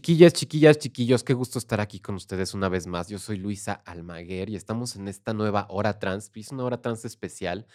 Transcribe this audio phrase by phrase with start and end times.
[0.00, 3.08] Chiquillas, chiquillas, chiquillos, qué gusto estar aquí con ustedes una vez más.
[3.10, 6.30] Yo soy Luisa Almaguer y estamos en esta nueva hora trans.
[6.34, 7.66] Es una hora trans especial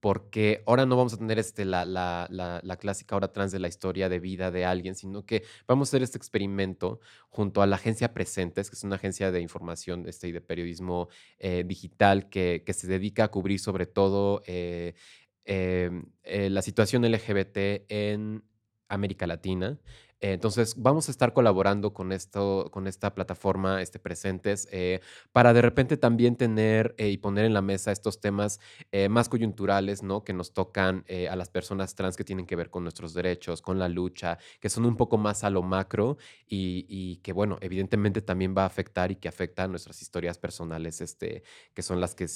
[0.00, 4.08] porque ahora no vamos a tener este, la, la, clásica hora trans de la historia
[4.08, 8.14] de vida de alguien, sino que vamos a hacer este experimento junto a la agencia
[8.14, 11.08] Presentes, que es una agencia de información este, y de periodismo
[11.38, 14.94] eh, digital que, que, se dedica a cubrir sobre todo eh,
[15.44, 15.90] eh,
[16.48, 18.42] la situación LGBT en
[18.88, 19.78] América Latina.
[20.20, 25.00] Entonces, vamos a estar colaborando con, esto, con esta plataforma este, Presentes eh,
[25.32, 28.60] para de repente también tener eh, y poner en la mesa estos temas
[28.92, 30.24] eh, más coyunturales, ¿no?
[30.24, 33.78] Que nos tocan a las personas trans que tienen que ver con nuestros derechos, con
[33.78, 36.16] la lucha, que son un poco más a lo macro
[36.48, 41.00] y, que, bueno, evidentemente también va a afectar y que afecta a nuestras historias personales,
[41.00, 42.26] este, que son las que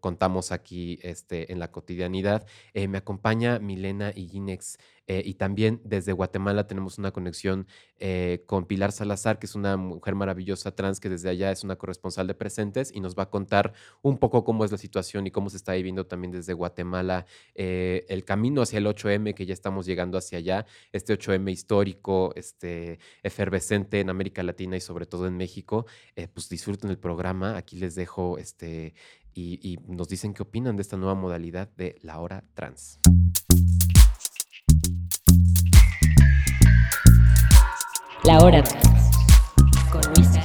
[0.00, 2.46] contamos aquí este, en la cotidianidad.
[2.74, 4.78] me acompaña Milena y Ginex.
[5.08, 7.66] Eh, y también desde Guatemala tenemos una conexión
[7.98, 11.76] eh, con Pilar Salazar, que es una mujer maravillosa trans que desde allá es una
[11.76, 15.30] corresponsal de presentes y nos va a contar un poco cómo es la situación y
[15.30, 19.54] cómo se está viviendo también desde Guatemala eh, el camino hacia el 8M, que ya
[19.54, 25.26] estamos llegando hacia allá, este 8M histórico, este efervescente en América Latina y sobre todo
[25.26, 25.86] en México.
[26.34, 28.94] pues disfruten el programa, aquí les dejo este
[29.32, 33.00] y, y nos dicen qué opinan de esta nueva modalidad de la hora trans.
[38.24, 38.62] La Hora
[39.90, 40.44] con Luisa.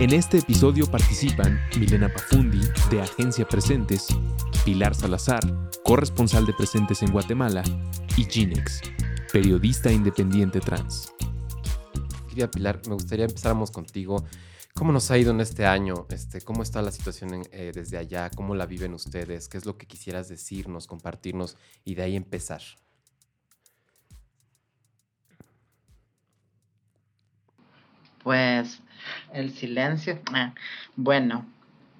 [0.00, 4.08] En este episodio participan Milena Pafundi, de Agencia Presentes,
[4.64, 5.40] Pilar Salazar,
[5.84, 7.62] corresponsal de Presentes en Guatemala,
[8.16, 8.80] y Ginex,
[9.32, 11.12] periodista independiente trans.
[12.28, 14.24] Querida Pilar, me gustaría empezáramos contigo
[14.74, 16.06] ¿Cómo nos ha ido en este año?
[16.08, 18.30] Este, ¿Cómo está la situación eh, desde allá?
[18.30, 19.48] ¿Cómo la viven ustedes?
[19.48, 22.62] ¿Qué es lo que quisieras decirnos, compartirnos y de ahí empezar?
[28.22, 28.80] Pues
[29.32, 30.20] el silencio.
[30.32, 30.54] Ah,
[30.96, 31.46] bueno,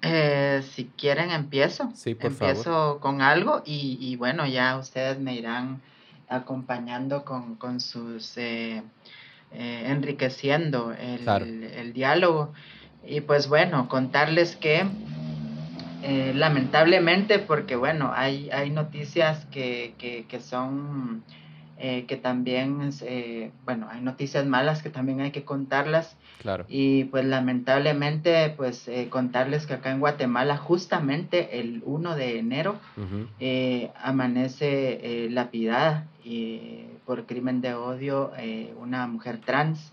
[0.01, 1.91] eh, si quieren empiezo.
[1.95, 5.81] Sí, por empiezo con algo y, bueno, ya ustedes me irán
[6.27, 8.37] acompañando con, sus...
[8.37, 8.81] Eh,
[9.53, 12.53] eh, enriqueciendo el, diálogo.
[13.05, 14.85] Y pues bueno, contarles que
[16.03, 21.23] eh, lamentablemente, porque bueno, hay, hay noticias que, que son
[21.85, 26.15] eh, que también, eh, bueno, hay noticias malas que también hay que contarlas.
[26.41, 26.63] Claro.
[26.69, 32.79] Y pues lamentablemente, pues contarles que acá en Guatemala, justamente el 1 de enero,
[34.01, 36.07] amanece lapidada
[37.05, 38.31] por crimen de odio
[38.77, 39.91] una mujer trans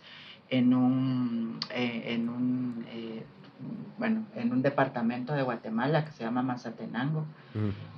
[0.48, 2.84] en un, en un
[3.98, 7.26] bueno, en un departamento de Guatemala que se llama Mazatenango.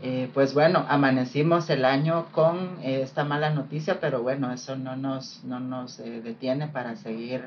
[0.03, 4.97] Eh, pues bueno, amanecimos el año con eh, esta mala noticia, pero bueno, eso no
[4.97, 7.45] nos, no nos eh, detiene para seguir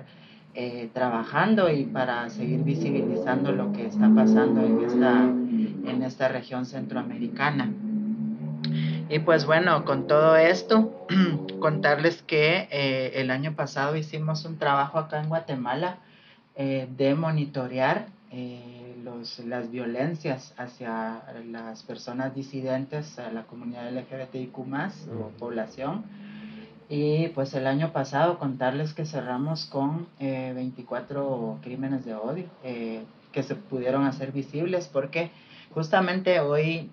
[0.93, 5.23] trabajando y para seguir visibilizando lo que está pasando en esta,
[5.91, 7.73] en esta región centroamericana.
[9.09, 11.05] Y pues bueno, con todo esto,
[11.59, 12.67] contarles que
[13.13, 15.99] el año pasado hicimos un trabajo acá en Guatemala
[16.55, 18.07] de monitorear
[18.37, 26.03] eh, los, las violencias hacia las personas disidentes, a la comunidad LGBTIQ o población.
[26.89, 33.03] Y pues el año pasado contarles que cerramos con 24 eh, crímenes de odio eh,
[33.31, 35.31] que se pudieron hacer visibles porque
[35.73, 36.91] justamente hoy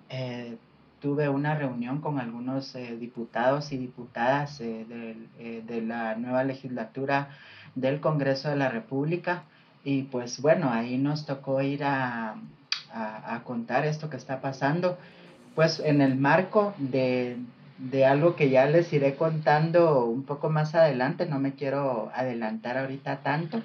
[1.03, 7.27] tuve una reunión con algunos diputados y diputadas de, de la nueva legislatura
[7.75, 9.43] del Congreso de la República.
[9.83, 12.35] Y pues bueno, ahí nos tocó ir a,
[13.43, 14.99] contar esto que está pasando,
[15.55, 17.37] pues en el marco de,
[18.07, 23.21] algo que ya les iré contando un poco más adelante, no me quiero adelantar ahorita
[23.23, 23.63] tanto,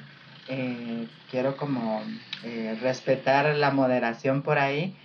[0.49, 2.01] eh, quiero como
[2.43, 4.97] eh, respetar la moderación por ahí,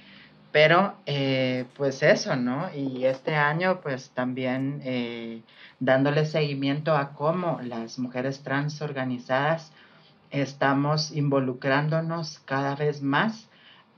[0.54, 2.70] pero eh, pues eso, ¿no?
[2.74, 5.44] Y este año pues también
[5.80, 9.74] dándole seguimiento a cómo las mujeres trans organizadas
[10.32, 13.50] estamos involucrándonos cada vez más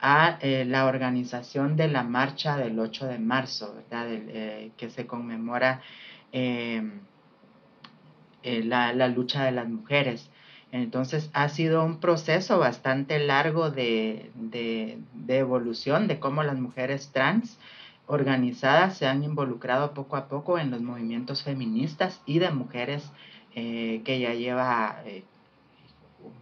[0.02, 4.08] a eh, la organización de la marcha del 8 de marzo, ¿verdad?
[4.12, 5.82] Eh, que se conmemora
[6.32, 7.00] em,
[8.44, 10.30] eh, la, lucha de las mujeres.
[10.76, 14.30] Entonces ha sido un proceso bastante largo de,
[15.30, 17.58] evolución de cómo las mujeres trans
[18.08, 23.10] organizadas se han involucrado poco a poco en los movimientos feministas y de mujeres
[23.54, 24.98] que ya lleva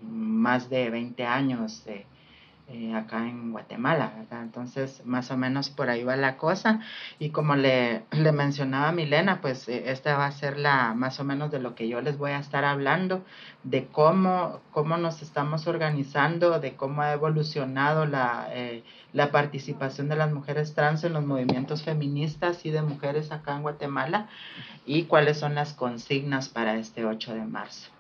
[0.01, 2.05] más de 20 años eh,
[2.95, 6.79] acá en Guatemala, Entonces, más o menos por ahí va la cosa.
[7.19, 11.23] Y como le, le mencionaba Milena, pues eh, esta va a ser la más o
[11.23, 13.23] menos de lo que yo les voy a estar hablando,
[13.63, 18.83] de cómo, cómo nos estamos organizando, de cómo ha evolucionado la, eh,
[19.13, 23.61] la participación de las mujeres trans en los movimientos feministas y de mujeres acá en
[23.61, 24.27] Guatemala
[24.85, 27.92] y cuáles son las consignas para este 8 de marzo.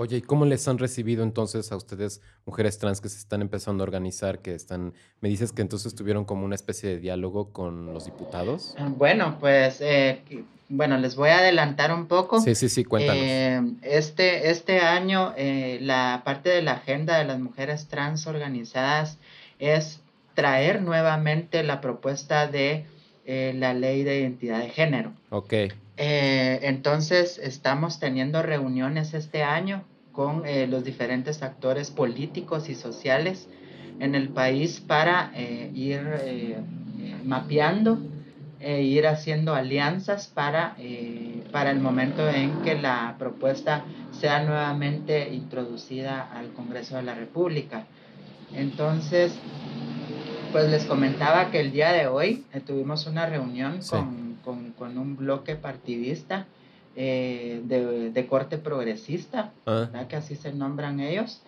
[0.00, 3.82] Oye, ¿y cómo les han recibido entonces a ustedes, mujeres trans que se están empezando
[3.82, 7.92] a organizar, que están, me dices que entonces tuvieron como una especie de diálogo con
[7.92, 8.74] los diputados?
[8.78, 10.22] Ah, bueno, pues, eh,
[10.70, 12.40] bueno, les voy a adelantar un poco.
[12.40, 13.22] Sí, sí, sí, cuéntanos.
[13.22, 19.18] Eh, este, este año, eh, la parte de la agenda de las mujeres trans organizadas
[19.58, 20.00] es
[20.34, 22.86] traer nuevamente la propuesta de
[23.26, 25.12] la ley de identidad de género.
[25.28, 25.52] Ok.
[26.02, 33.50] Eh, entonces, estamos teniendo reuniones este año con eh, los diferentes actores políticos y sociales
[33.98, 36.00] en el país para eh, ir
[37.26, 37.98] mapeando
[38.60, 40.74] e ir haciendo alianzas para,
[41.52, 43.84] para el momento en que la propuesta
[44.18, 47.84] sea nuevamente introducida al Congreso de la República.
[48.54, 49.34] Entonces,
[50.52, 55.56] pues les comentaba que el día de hoy tuvimos una reunión con con, un bloque
[55.56, 56.46] partidista
[56.96, 59.88] eh, de, corte progresista, ah.
[60.08, 61.42] que así se nombran ellos.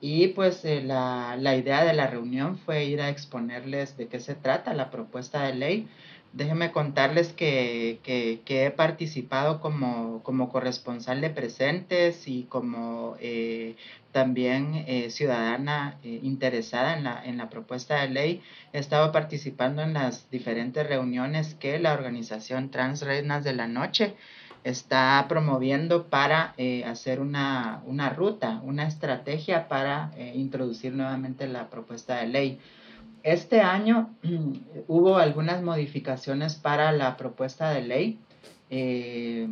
[0.00, 4.34] Y pues eh, la, idea de la reunión fue ir a exponerles de qué se
[4.34, 5.88] trata la propuesta de ley.
[6.36, 13.74] Déjenme contarles que, he participado como, como, corresponsal de presentes y como eh,
[14.12, 18.42] también eh, ciudadana eh, interesada en la, en la propuesta de ley.
[18.74, 24.14] He estado participando en las diferentes reuniones que la organización Trans Reinas de la Noche
[24.62, 26.54] está promoviendo para
[26.84, 32.58] hacer una, una, ruta, una estrategia para introducir nuevamente la propuesta de ley.
[33.26, 34.14] Este año
[34.86, 38.20] hubo algunas modificaciones para la propuesta de ley.
[38.70, 39.48] Eh,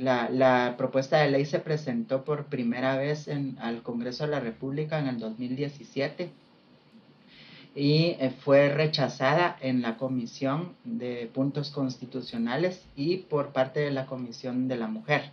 [0.00, 4.40] la, la, propuesta de ley se presentó por primera vez en, al Congreso de la
[4.40, 6.30] República en el 2017
[7.76, 14.06] y eh, fue rechazada en la Comisión de Puntos Constitucionales y por parte de la
[14.06, 15.30] Comisión de la Mujer.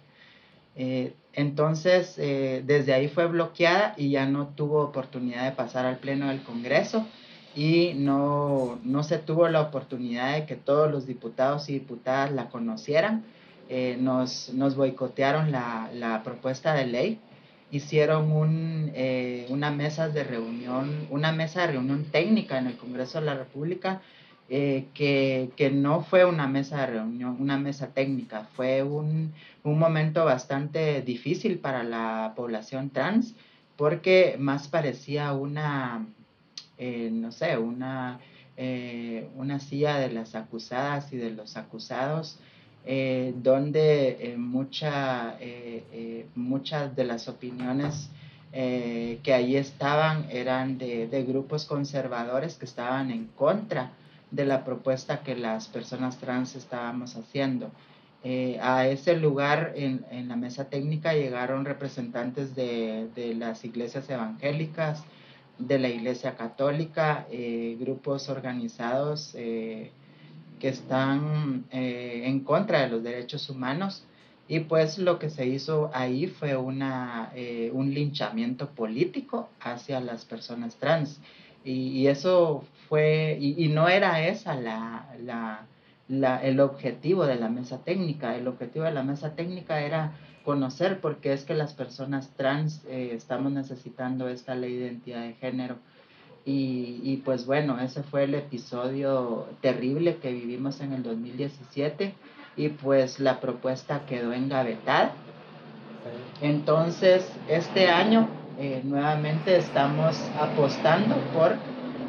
[0.76, 6.28] Eh, entonces, desde ahí fue bloqueada y ya no tuvo oportunidad de pasar al Pleno
[6.28, 7.08] del Congreso
[7.56, 12.50] y no, no se tuvo la oportunidad de que todos los diputados y diputadas la
[12.50, 13.24] conocieran.
[13.70, 17.20] Eh, nos, nos, boicotearon la, la, propuesta de ley,
[17.72, 23.22] hicieron un, eh, una mesa de reunión, una mesa de reunión técnica en el Congreso
[23.22, 24.02] de la República,
[24.50, 29.34] eh, que, que, no fue una mesa de reunión, una mesa técnica, fue un,
[29.64, 33.36] un momento bastante difícil para la población trans,
[33.78, 36.06] porque más parecía una,
[37.12, 38.20] no sé, una,
[39.36, 42.40] una silla de las acusadas y de los acusados
[42.84, 48.10] eh, donde eh, mucha, eh, muchas de las opiniones
[48.52, 53.92] que allí estaban eran de, de, grupos conservadores que estaban en contra
[54.30, 57.72] de la propuesta que las personas trans estábamos haciendo.
[58.62, 65.06] a ese lugar en, en, la mesa técnica llegaron representantes de, de las iglesias evangélicas,
[65.68, 67.28] de la iglesia católica,
[67.80, 69.36] grupos organizados
[70.62, 74.06] que están eh, en contra de los derechos humanos.
[74.48, 80.24] Y pues lo que se hizo ahí fue una, eh, un linchamiento político hacia las
[80.24, 81.20] personas trans.
[81.64, 85.68] Y, eso fue, y, no era esa la, la,
[86.08, 88.36] la, el objetivo de la mesa técnica.
[88.36, 90.14] El objetivo de la mesa técnica era
[90.44, 95.22] conocer por qué es que las personas trans eh, estamos necesitando esta ley de identidad
[95.22, 95.78] de género
[96.44, 102.16] y, pues bueno, ese fue el episodio terrible que vivimos en el 2017
[102.58, 105.14] y pues la propuesta quedó engavetada.
[106.42, 108.28] Entonces, este año
[108.60, 111.56] eh, nuevamente estamos apostando por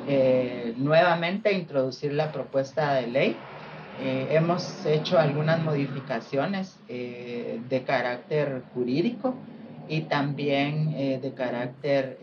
[0.09, 3.37] eh, nuevamente introducir la propuesta de ley.
[4.05, 9.35] Eh, hemos hecho algunas modificaciones de carácter jurídico
[9.89, 12.19] y también de carácter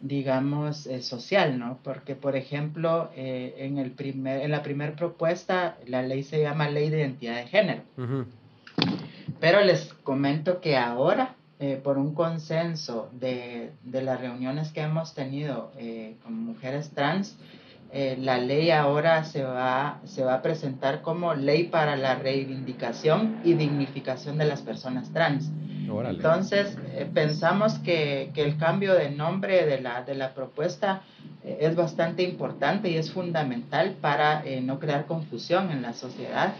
[0.00, 1.78] digamos, eh, social, ¿no?
[1.82, 6.68] Porque, por ejemplo, eh, en, el primer, en la primera propuesta, la ley se llama
[6.68, 7.82] Ley de Identidad de Género.
[9.38, 15.14] Pero les comento que ahora, eh, por un consenso de, de, las reuniones que hemos
[15.14, 15.72] tenido
[16.22, 17.36] con mujeres trans,
[17.92, 23.40] eh, la ley ahora se va, se va a presentar como ley para la reivindicación
[23.42, 25.50] y dignificación de las personas trans.
[26.08, 31.02] Entonces, eh, pensamos que, que, el cambio de nombre de la, de la propuesta
[31.42, 36.54] eh, es bastante importante y es fundamental para no crear confusión en la sociedad.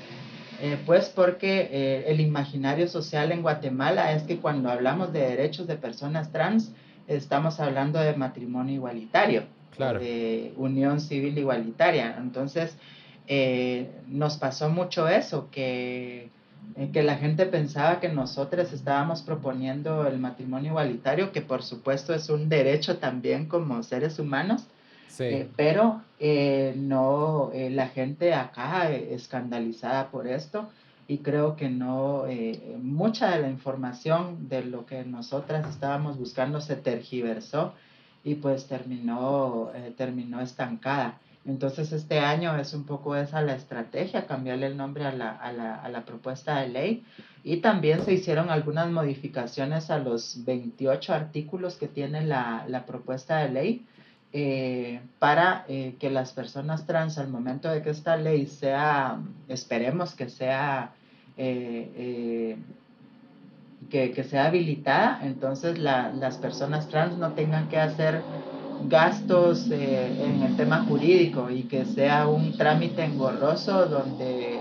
[0.85, 6.33] pues porque el imaginario social en Guatemala es que cuando hablamos de derechos de personas
[6.33, 6.73] trans,
[7.07, 9.45] estamos hablando de matrimonio igualitario
[9.79, 12.17] de unión civil igualitaria.
[12.19, 12.77] Entonces,
[13.33, 16.31] eh, nos pasó mucho eso, que,
[16.77, 22.13] eh, que la gente pensaba que nosotros estábamos proponiendo el matrimonio igualitario, que por supuesto
[22.13, 24.67] es un derecho también como seres humanos,
[25.21, 26.03] eh, pero
[26.77, 30.71] no, la gente acá escandalizada por esto
[31.07, 32.25] y creo que no,
[32.83, 37.75] mucha de la información de lo que nosotras estábamos buscando se tergiversó
[38.23, 41.19] y pues terminó, eh, terminó estancada.
[41.47, 45.53] Entonces este año es un poco esa la estrategia, cambiarle el nombre a la, a
[45.53, 47.05] la, a la propuesta de ley
[47.43, 53.39] y también se hicieron algunas modificaciones a los 28 artículos que tiene la, la propuesta
[53.39, 53.87] de ley
[54.33, 60.15] eh, para eh, que las personas trans al momento de que esta ley sea, esperemos
[60.15, 60.93] que sea
[63.91, 68.23] que, sea habilitada, entonces las personas trans no tengan que hacer
[68.89, 74.61] gastos eh, en el tema jurídico y que sea un trámite engorroso donde,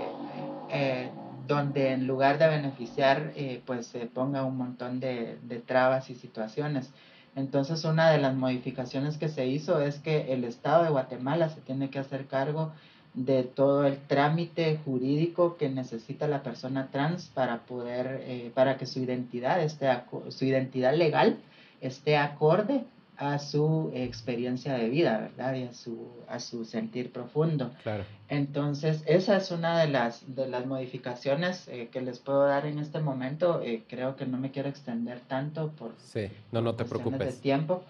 [0.70, 1.08] eh,
[1.46, 6.14] donde en lugar de beneficiar, eh, pues se ponga un montón de, de trabas y
[6.14, 6.90] situaciones.
[7.36, 11.60] Entonces, una de las modificaciones que se hizo es que el Estado de Guatemala se
[11.60, 12.72] tiene que hacer cargo
[13.14, 18.86] de todo el trámite jurídico que necesita la persona trans para poder, eh, para que
[18.86, 19.88] su identidad esté,
[20.28, 21.38] su identidad legal
[21.80, 22.84] esté acorde
[23.20, 25.54] a su experiencia de vida, ¿verdad?
[25.54, 27.70] Y a su, a su sentir profundo.
[27.82, 28.04] Claro.
[28.30, 32.78] Entonces, esa es una de las, de las modificaciones eh, que les puedo dar en
[32.78, 33.60] este momento.
[33.62, 35.92] Eh, creo que no me quiero extender tanto por...
[35.98, 37.36] Sí, no, no te preocupes.
[37.36, 37.82] De tiempo.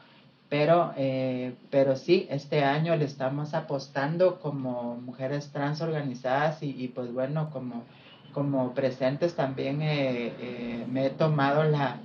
[0.50, 6.88] Pero, eh, pero sí, este año le estamos apostando como mujeres trans organizadas y, y
[6.88, 7.85] pues bueno, como,
[8.33, 12.00] como presentes también eh, eh, me he tomado la,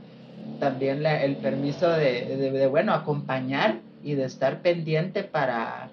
[0.60, 5.90] también el permiso de, de, de, bueno, acompañar y de estar pendiente para,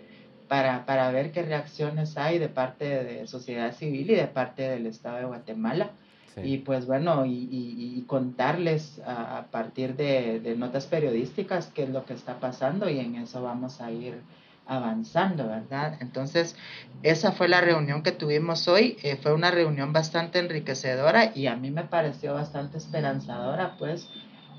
[0.47, 4.85] para, para ver qué reacciones hay de parte de sociedad civil y de parte del
[4.85, 5.93] Estado de Guatemala
[6.37, 12.05] y pues bueno, y, y, contarles a, partir de, de, notas periodísticas qué es lo
[12.05, 14.21] que está pasando y en eso vamos a ir
[14.67, 15.99] avanzando, ¿verdad?
[16.01, 16.57] Entonces,
[17.03, 21.57] esa fue la reunión que tuvimos hoy, eh, fue una reunión bastante enriquecedora y a
[21.57, 24.09] mí me pareció bastante esperanzadora, pues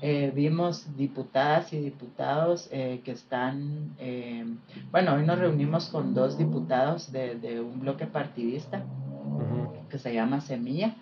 [0.02, 3.96] eh, vimos diputadas y diputados eh, que están,
[4.90, 8.82] bueno, hoy nos reunimos con dos diputados de, de un bloque partidista
[9.88, 10.94] que se llama Semilla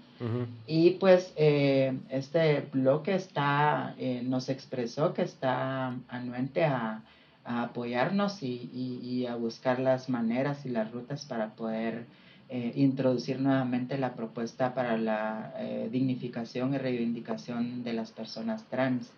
[0.66, 7.02] y pues eh, este bloque está, eh, nos expresó que está anuente a,
[7.44, 12.06] apoyarnos y, a buscar las maneras y las rutas para poder
[12.48, 15.52] eh, introducir nuevamente la propuesta para la
[15.90, 19.10] dignificación y reivindicación de las personas trans.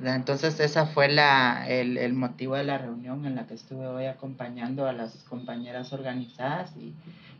[0.00, 4.04] Entonces, esa fue la, el, el, motivo de la reunión en la que estuve hoy
[4.04, 6.94] acompañando a las compañeras organizadas y,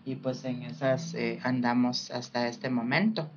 [0.09, 3.31] y pues en esas eh, andamos hasta este momento.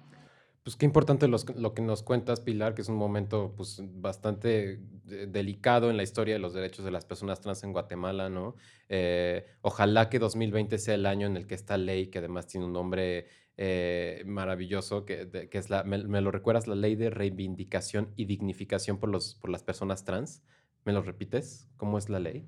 [0.63, 4.79] Pues qué importante lo que nos cuentas, Pilar, que es un momento pues, bastante
[5.27, 8.55] delicado en la historia de los derechos de las personas trans en Guatemala, ¿no?
[8.87, 12.67] Eh, ojalá que 2020 sea el año en el que esta ley, que además tiene
[12.67, 13.25] un nombre
[13.57, 18.25] eh, maravilloso, que, que es la, me, me, lo recuerdas, la ley de reivindicación y
[18.25, 20.43] dignificación por, los, por las personas trans.
[20.85, 21.67] ¿Me lo repites?
[21.75, 22.47] ¿Cómo es la ley?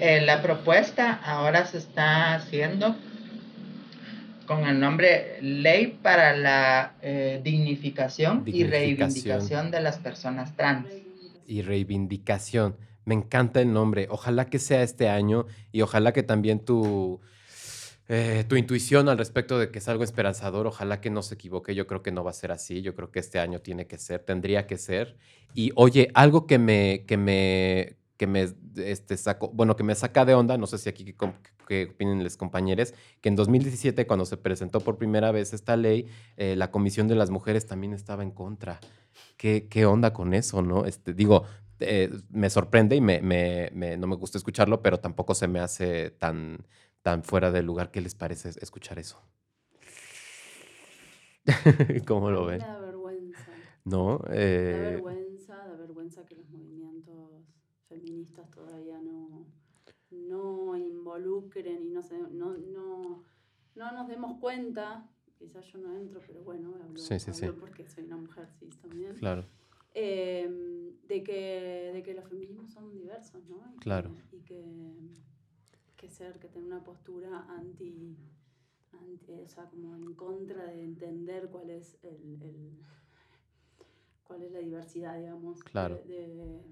[0.00, 2.96] Eh, la propuesta ahora se está haciendo
[4.46, 10.88] con el nombre Ley para la eh, dignificación, y reivindicación de las personas trans.
[11.46, 12.76] Y reivindicación.
[13.04, 14.08] Me encanta el nombre.
[14.10, 17.20] Ojalá que sea este año y ojalá que también tu,
[18.08, 21.74] eh, tu intuición al respecto de que es algo esperanzador, ojalá que no se equivoque.
[21.74, 22.82] Yo creo que no va a ser así.
[22.82, 25.16] Yo creo que este año tiene que ser, tendría que ser.
[25.54, 30.26] Y oye, algo que me, que me, que me este, sacó, bueno, que me saca
[30.26, 31.16] de onda, no sé si aquí
[31.66, 36.06] qué, opinen los compañeros, que en 2017 cuando se presentó por primera vez esta ley,
[36.36, 38.78] eh, la Comisión de las Mujeres también estaba en contra.
[39.38, 40.84] ¿Qué, qué onda con eso, no?
[40.84, 41.44] Este, digo,
[41.78, 45.60] eh, me sorprende y me, me, me, no me gusta escucharlo, pero tampoco se me
[45.60, 46.66] hace tan,
[47.00, 47.90] tan fuera de lugar.
[47.90, 49.18] ¿Qué les parece escuchar eso?
[52.06, 52.58] ¿Cómo lo ven?
[52.58, 53.50] Da vergüenza.
[53.86, 54.20] ¿No?
[54.28, 56.69] Eh, da vergüenza, da vergüenza que los movimientos
[58.00, 59.46] feministas todavía no,
[60.12, 63.24] no involucren y no, se, no, no,
[63.74, 67.46] no nos demos cuenta, quizás yo no entro, pero bueno, hablo, Sí, sí, sí.
[67.46, 69.44] hablo porque soy una mujer cis también, Claro,
[69.94, 70.48] eh,
[71.08, 73.56] de, que, de que los feminismos son diversos, ¿no?
[73.58, 74.10] Y que- Claro.
[74.32, 74.64] y que,
[75.96, 78.16] que ser, que tener una postura anti,
[78.92, 82.78] anti- o sea, como en contra de entender cuál es el, el-
[84.24, 86.00] cuál es la diversidad, digamos, Claro.
[86.06, 86.62] de,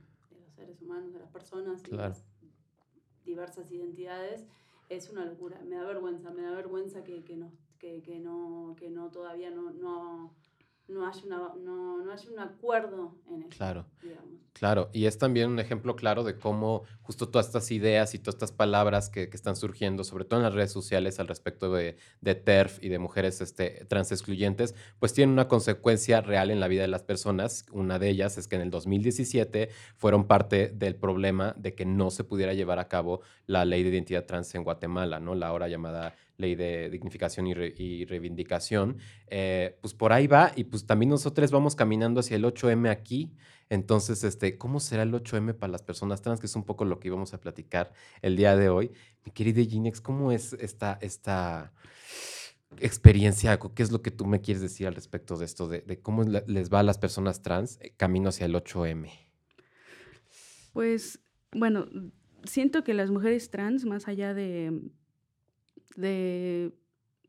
[0.58, 2.24] seres humanos, de las personas, y las
[3.24, 4.46] diversas identidades,
[4.88, 5.60] es una locura.
[5.64, 9.50] Me da vergüenza, me da vergüenza que, que, no, que, que no, que no todavía
[9.50, 10.34] no, no,
[10.88, 13.86] no, haya una, no, no un acuerdo en eso, Claro.
[14.02, 14.28] digamos.
[14.54, 14.90] claro.
[14.92, 18.52] Y es también un ejemplo claro de cómo justo todas estas ideas y todas estas
[18.52, 22.34] palabras que, que están surgiendo, sobre todo en las redes sociales al respecto de, de
[22.34, 26.82] TERF y de mujeres este, trans excluyentes, pues tienen una consecuencia real en la vida
[26.82, 27.66] de las personas.
[27.70, 32.10] Una de ellas es que en el 2017 fueron parte del problema de que no
[32.10, 35.34] se pudiera llevar a cabo la ley de identidad trans en Guatemala, ¿no?
[35.34, 38.96] La ahora llamada ley de dignificación y, re- y reivindicación.
[39.26, 43.32] Eh, pues por ahí va y pues también nosotros vamos caminando hacia el 8M aquí.
[43.68, 46.40] Entonces, este, ¿cómo será el 8M para las personas trans?
[46.40, 47.92] Que es un poco lo que íbamos a platicar
[48.22, 48.92] el día de hoy.
[49.26, 51.72] Mi querida Ginex, ¿cómo es esta, esta
[52.80, 53.58] experiencia?
[53.58, 55.66] ¿Qué es lo que tú me quieres decir al respecto de esto?
[55.68, 59.10] De, cómo le- les va a las personas trans eh, camino hacia el 8M.
[60.72, 61.18] Pues,
[61.52, 61.88] bueno,
[62.44, 64.80] siento que las mujeres trans, más allá de,
[65.96, 66.72] de,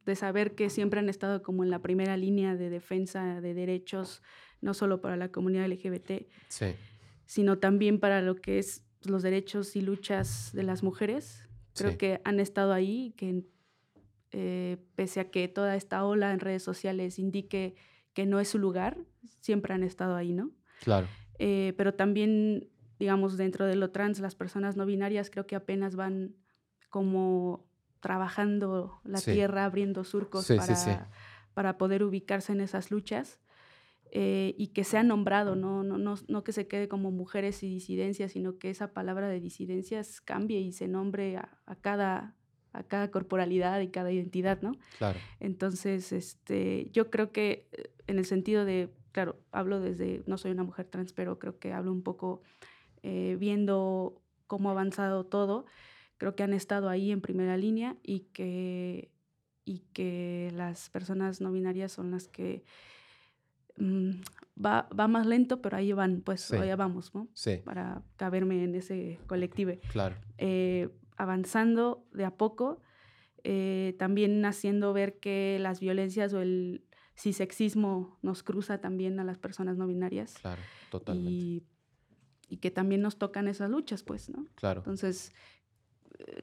[0.06, 4.22] de saber que siempre han estado como en la primera línea de defensa de derechos,
[4.62, 6.76] no solo para la comunidad LGBT, Sí,
[7.26, 11.48] sino también para lo que es los derechos y luchas de las mujeres.
[11.76, 11.98] Creo Sí.
[11.98, 13.44] que han estado ahí, que
[14.32, 17.76] eh, pese a que toda esta ola en redes sociales indique
[18.14, 18.98] que no es su lugar,
[19.40, 20.52] siempre han estado ahí, ¿no?
[20.82, 21.08] claro.
[21.42, 22.68] Eh, pero también,
[23.00, 26.36] digamos, dentro de lo trans, las personas no binarias creo que apenas van
[26.90, 27.69] como
[28.00, 29.34] trabajando la Sí.
[29.34, 30.92] tierra, abriendo surcos Sí, para, sí.
[31.54, 33.40] para poder ubicarse en esas luchas
[34.12, 35.84] eh, y que sea nombrado, ¿no?
[35.84, 39.40] No, no, no que se quede como mujeres y disidencias, sino que esa palabra de
[39.40, 42.36] disidencias cambie y se nombre a, a cada,
[42.74, 44.72] a cada corporalidad y cada identidad, ¿no?
[44.98, 50.38] Claro, Entonces, este, yo creo que eh, en el sentido de, claro, hablo desde, no
[50.40, 52.42] soy una mujer trans, pero creo que hablo un poco
[53.04, 55.66] eh, viendo cómo ha avanzado todo.
[56.20, 59.12] Creo que han estado ahí en primera línea y que,
[59.66, 62.64] y que las personas no binarias son las que
[63.78, 64.12] mm,
[64.64, 66.56] va, va más lento, pero ahí van, pues Sí.
[66.56, 67.28] allá vamos, ¿no?
[67.34, 70.16] sí, Para caberme en ese colectivo claro.
[70.38, 72.82] eh, avanzando de a poco,
[73.44, 76.84] eh, también haciendo ver que las violencias o el
[77.16, 81.32] cisexismo nos cruza también a las personas no binarias Claro, totalmente.
[81.32, 81.64] y,
[82.50, 84.46] y que también nos tocan esas luchas, pues, ¿no?
[84.56, 85.34] Claro, Entonces,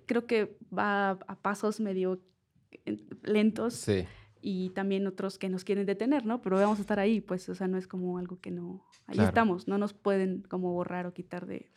[0.06, 2.20] creo que va a, pasos medio
[3.22, 4.04] lentos sí.
[4.40, 6.42] y también otros que nos quieren detener, ¿no?
[6.42, 8.84] Pero vamos a estar ahí, pues, o sea, no es como algo que no...
[9.06, 9.28] Ahí Claro.
[9.28, 11.70] estamos, no nos pueden como borrar o quitar de...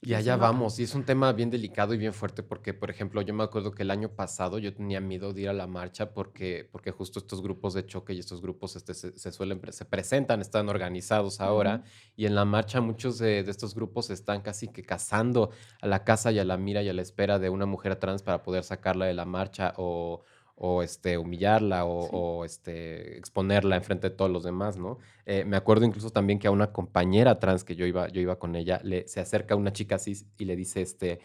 [0.00, 3.20] Y allá vamos, y es un tema bien delicado y bien fuerte porque, por ejemplo,
[3.20, 6.14] yo me acuerdo que el año pasado yo tenía miedo de ir a la marcha
[6.14, 9.84] porque, porque justo estos grupos de choque y estos grupos este, se, se suelen, se
[9.84, 11.82] presentan, están organizados ahora,
[12.14, 15.50] y en la marcha muchos de, de estos grupos están casi que cazando
[15.82, 18.22] a la casa y a la mira y a la espera de una mujer trans
[18.22, 20.22] para poder sacarla de la marcha o,
[20.60, 22.08] o este, humillarla o, Sí.
[22.12, 24.98] o, este, exponerla enfrente de todos los demás, ¿no?
[25.26, 28.38] Eh, me acuerdo incluso también que a una compañera trans que yo iba, yo iba
[28.38, 31.20] con ella, le, se acerca una chica cis y le dice, este,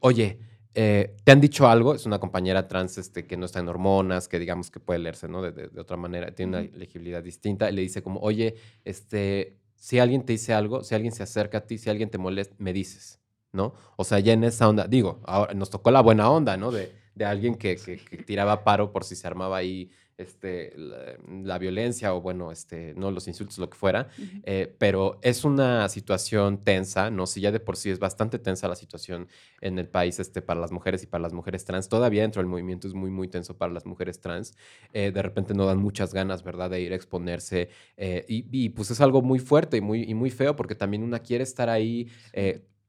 [0.00, 0.38] oye,
[0.74, 1.94] eh, ¿te han dicho algo?
[1.94, 5.28] Es una compañera trans este, que no está en hormonas, que digamos que puede leerse,
[5.28, 5.42] ¿no?
[5.42, 9.58] De, de- de otra manera, tiene una legibilidad distinta, y le dice como, oye, este,
[9.74, 12.54] si alguien te dice algo, si alguien se acerca a ti, si alguien te molesta,
[12.58, 13.20] me dices,
[13.52, 13.74] ¿no?
[13.96, 16.70] O sea, ya en esa onda, digo, ahora nos tocó la buena onda, ¿no?
[16.70, 21.16] De, de alguien que, que- que tiraba paro por si se armaba ahí este, la,
[21.44, 24.08] la violencia o, bueno, este, no los insultos, lo que fuera.
[24.42, 27.26] Eh, pero es una situación tensa, ¿no?
[27.26, 29.28] Si ya de por sí es bastante tensa la situación
[29.60, 32.48] en el país este, para las mujeres y para las mujeres trans, todavía dentro del
[32.48, 34.56] movimiento es muy, muy tenso para las mujeres trans.
[34.92, 37.68] Eh, de repente no dan muchas ganas, ¿verdad?, de ir a exponerse.
[37.96, 41.02] eh, y, y, pues es algo muy fuerte y muy, y muy feo porque también
[41.04, 42.08] una quiere estar ahí.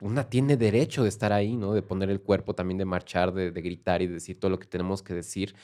[0.02, 1.74] Una tiene derecho de estar ahí, ¿no?
[1.74, 4.60] De poner el cuerpo, también de marchar, de, de gritar y de decir todo lo
[4.60, 5.56] que tenemos que decir.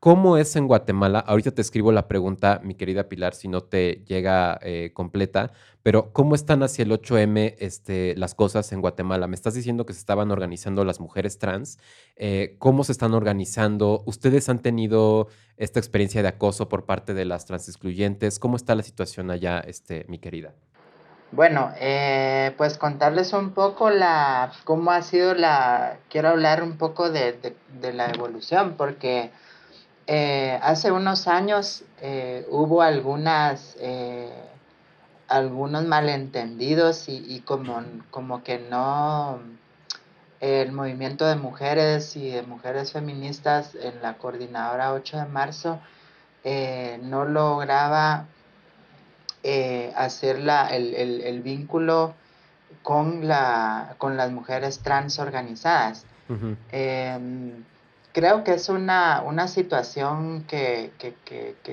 [0.00, 1.18] ¿Cómo es en Guatemala?
[1.18, 5.50] Ahorita te escribo la pregunta, mi querida Pilar, si no te llega eh, completa,
[5.82, 9.26] pero ¿cómo están hacia el 8M este, las cosas en Guatemala?
[9.26, 11.78] Me estás diciendo que se estaban organizando las mujeres trans.
[12.14, 14.04] eh, ¿Cómo se están organizando?
[14.06, 18.38] ¿Ustedes han tenido esta experiencia de acoso por parte de las trans excluyentes?
[18.38, 20.54] ¿Cómo está la situación allá, este, mi querida?
[21.30, 27.10] Bueno, eh, pues contarles un poco la, cómo ha sido la, quiero hablar un poco
[27.10, 29.30] de, la evolución, porque
[30.06, 33.76] eh, hace unos años eh, hubo algunas,
[35.28, 39.38] algunos malentendidos y, como, como que no,
[40.40, 45.78] el movimiento de mujeres y de mujeres feministas en la coordinadora 8 de marzo
[47.02, 48.24] no lograba
[49.50, 52.12] eh, hacer el, vínculo
[52.82, 56.04] con, la, con las mujeres trans organizadas.
[56.70, 57.64] Em,
[58.12, 60.90] creo que es una, situación que,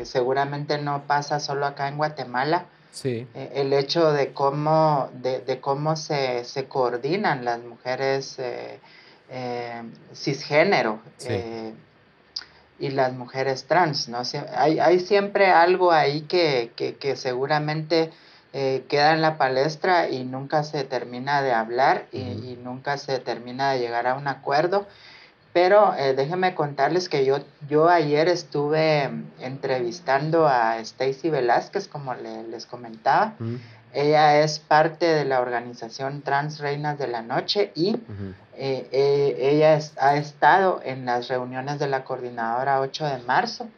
[0.06, 2.64] seguramente no pasa solo acá en Guatemala.
[2.94, 3.28] Sí.
[3.34, 8.80] Eh, el hecho de cómo, de, cómo se, coordinan las mujeres eh,
[10.14, 11.02] cisgénero
[12.80, 14.22] y las mujeres trans, ¿no?
[14.56, 18.12] Hay, hay siempre algo ahí que, que, seguramente
[18.54, 23.72] eh, queda en la palestra y nunca se termina de hablar y, nunca se termina
[23.72, 24.88] de llegar a un acuerdo.
[25.54, 27.38] Pero eh, déjenme contarles que yo,
[27.70, 29.10] yo ayer estuve
[29.40, 33.36] entrevistando a Stacy Velázquez, como les comentaba.
[33.96, 37.96] Ella es parte de la organización Trans Reinas de la Noche y
[38.58, 43.70] eh, eh, ella ha estado en las reuniones de la coordinadora 8 de marzo.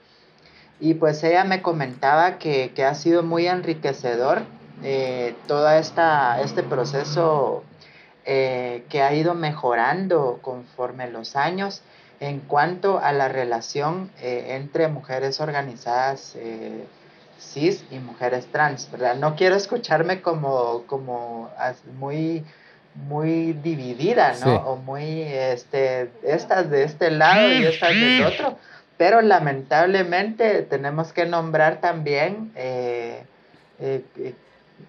[0.79, 4.41] Y pues ella me comentaba que, ha sido muy enriquecedor
[4.83, 7.63] eh, todo esta, este proceso
[8.25, 11.81] que ha ido mejorando conforme los años
[12.19, 16.35] en cuanto a la relación entre mujeres organizadas
[17.39, 19.15] cis y mujeres trans, ¿verdad?
[19.15, 21.49] No quiero escucharme como, como
[21.99, 22.43] muy,
[22.95, 24.55] muy dividida, ¿no?
[24.55, 28.57] O muy, este, estas de este lado y estas del otro,
[28.97, 33.23] pero lamentablemente tenemos que nombrar también eh,
[33.79, 34.33] eh, eh,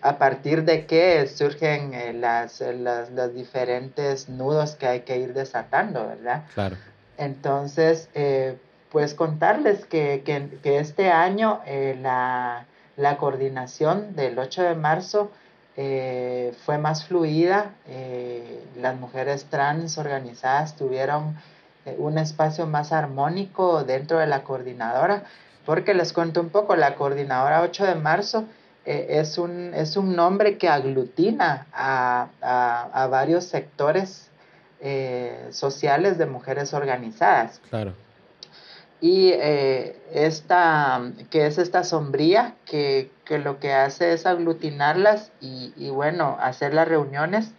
[0.02, 6.06] a partir de qué surgen las, las, los diferentes nudos que hay que ir desatando,
[6.06, 6.44] ¿verdad?
[6.54, 6.76] Claro.
[7.16, 8.08] Entonces,
[8.90, 10.22] pues contarles que,
[10.64, 12.66] este año eh, la,
[13.18, 15.30] coordinación del 8 de marzo
[15.76, 21.36] eh, fue más fluida, eh, las mujeres trans organizadas tuvieron
[21.96, 25.24] un espacio más armónico dentro de la coordinadora,
[25.64, 28.44] porque les cuento un poco, la coordinadora 8 de marzo
[28.84, 34.30] es, un, es un nombre que aglutina a, a varios sectores
[35.50, 37.60] sociales de mujeres organizadas.
[37.70, 37.94] Claro
[39.00, 46.36] y eh, esta, que es esta sombría que, lo que hace es aglutinarlas y, bueno,
[46.40, 47.52] hacer las reuniones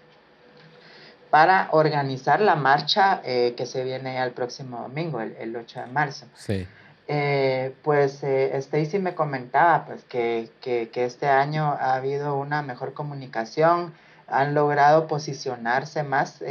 [1.30, 6.26] para organizar la marcha eh, que se viene al próximo domingo, el, 8 de marzo.
[6.34, 6.68] Sí.
[7.08, 13.94] Eh, pues Stacy me comentaba pues, que, que, este año ha habido una mejor comunicación,
[14.28, 16.44] han logrado posicionarse más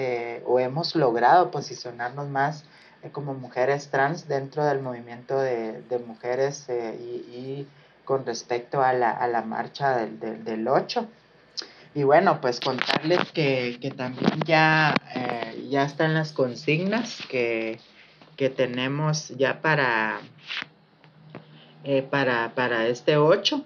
[0.47, 2.68] o hemos logrado posicionarnos más eh,
[3.13, 7.67] como mujeres trans dentro del movimiento de, mujeres eh, y,
[8.05, 11.07] con respecto a la, a la marcha del, del, 8.
[11.95, 17.79] Y bueno, pues contarles que, también ya, eh, ya están las consignas que,
[18.57, 20.21] tenemos ya para,
[22.11, 23.65] para, para este 8.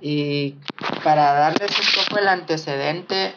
[0.00, 0.56] Y
[1.02, 3.34] para darles un poco el antecedente,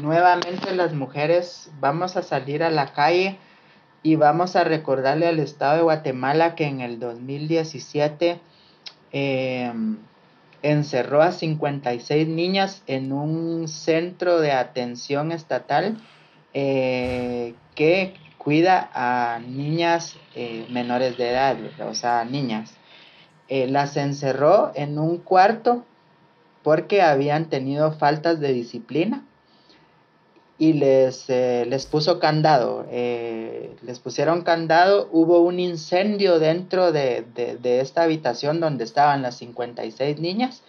[0.00, 3.38] nuevamente las mujeres vamos a salir a la calle
[4.02, 8.40] y vamos a recordarle al Estado de Guatemala que en el 2017
[9.12, 9.98] em,
[10.62, 15.98] encerró a 56 niñas en un centro de atención estatal
[16.54, 22.74] eh, que cuida a niñas eh, menores de edad, o sea, niñas.
[23.48, 25.84] Eh, las encerró en un cuarto
[26.62, 29.24] porque habían tenido faltas de disciplina
[30.60, 32.86] y les, eh, les puso candado.
[32.90, 37.24] Eh, les pusieron candado, hubo un incendio dentro de,
[37.80, 40.62] esta habitación donde estaban las 56 niñas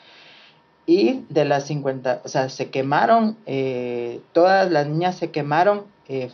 [0.86, 5.84] y de las 50, o sea, se quemaron, eh, todas las niñas se quemaron,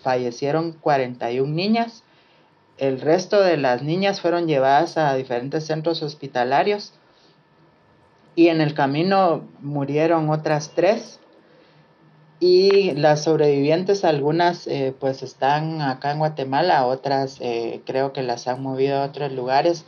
[0.04, 2.04] fallecieron 41 niñas,
[2.78, 6.94] el resto de las niñas fueron llevadas a diferentes centros hospitalarios
[8.36, 11.20] y en el camino murieron otras tres
[12.40, 18.48] y las sobrevivientes, algunas eh, pues están acá en Guatemala, otras eh, creo que las
[18.48, 19.86] han movido a otros lugares,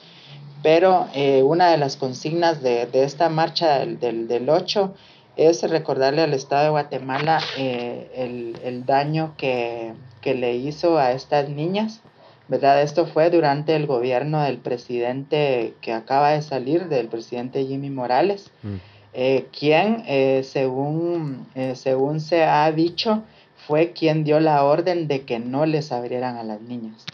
[0.63, 4.93] pero eh, una de las consignas de, esta marcha del, del, 8
[5.37, 12.01] es recordarle al Estado de Guatemala el, daño que, le hizo a estas niñas,
[12.49, 12.81] ¿verdad?
[12.81, 18.51] Esto fue durante el gobierno del presidente que acaba de salir, del presidente Jimmy Morales.
[18.63, 18.75] Mm.
[19.13, 23.23] Eh, quien, eh, según, eh, según se ha dicho,
[23.67, 27.05] fue quien dio la orden de que no les abrieran a las niñas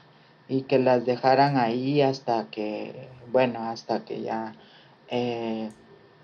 [0.49, 4.53] y que las dejaran ahí hasta que, bueno, hasta que ya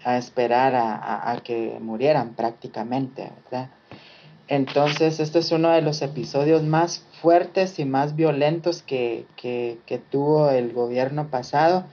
[0.04, 3.70] a esperar a, que murieran prácticamente, ¿verdad?
[4.48, 9.98] Entonces, este es uno de los episodios más fuertes y más violentos que, que, que
[9.98, 11.86] tuvo el gobierno pasado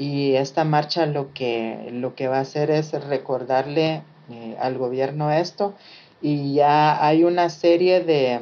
[0.00, 5.30] y esta marcha lo que, lo que va a hacer es recordarle eh, al gobierno
[5.30, 5.74] esto
[6.22, 8.40] y ya hay una serie de,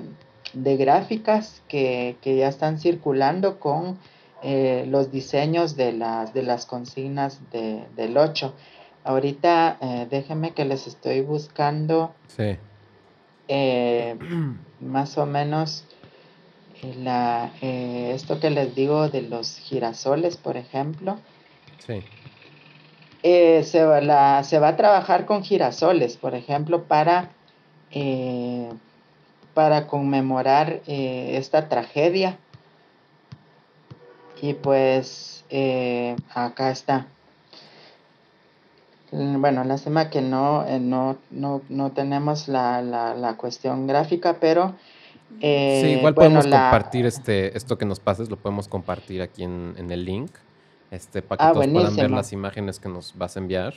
[0.77, 3.99] gráficas que, ya están circulando con
[4.45, 8.55] eh, los diseños de las, de las consignas del 8.
[9.03, 12.57] Ahorita eh, déjenme que les estoy buscando sí.
[14.81, 15.85] más o menos
[17.03, 21.19] la, esto que les digo de los girasoles, por ejemplo.
[21.87, 22.03] Sí.
[23.23, 27.31] Eh, se, va, se va a trabajar con girasoles, por ejemplo, para,
[27.91, 28.69] eh,
[29.55, 32.39] para conmemorar eh, esta tragedia.
[34.41, 35.45] Y pues
[36.33, 37.07] acá está.
[39.11, 44.77] Bueno, lástima que no, no, no, no tenemos la, la, la, cuestión gráfica, pero...
[45.41, 49.91] sí, igual podemos compartir este, esto que nos pases, lo podemos compartir aquí en, en
[49.91, 50.31] el link
[50.91, 53.75] este, para que ah, todos puedan ver las imágenes que nos vas a enviar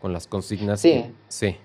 [0.00, 0.80] con las consignas.
[0.80, 1.04] Sí.
[1.28, 1.56] sí.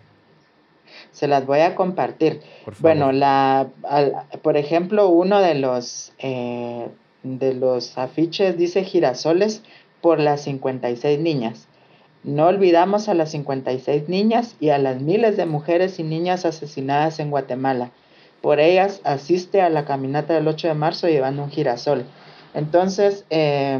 [1.11, 2.41] Se las voy a compartir.
[2.79, 3.69] bueno, la,
[4.41, 6.87] por ejemplo, uno de los, eh,
[7.23, 9.63] de los afiches dice girasoles
[10.01, 11.67] por las 56 niñas.
[12.23, 17.19] No olvidamos a las 56 niñas y a las miles de mujeres y niñas asesinadas
[17.19, 17.91] en Guatemala.
[18.41, 22.05] Por ellas asiste a la caminata del 8 de marzo llevando un girasol.
[22.53, 23.79] Entonces, eh,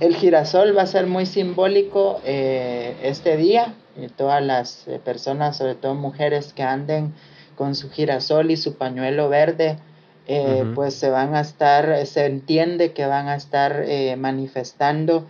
[0.00, 3.74] el girasol va a ser muy simbólico eh, este día.
[3.96, 7.14] Y todas las eh, personas, sobre todo mujeres que anden
[7.54, 9.78] con su girasol y su pañuelo verde,
[10.26, 13.84] eh, pues se van a estar, se entiende que van a estar
[14.16, 15.26] manifestando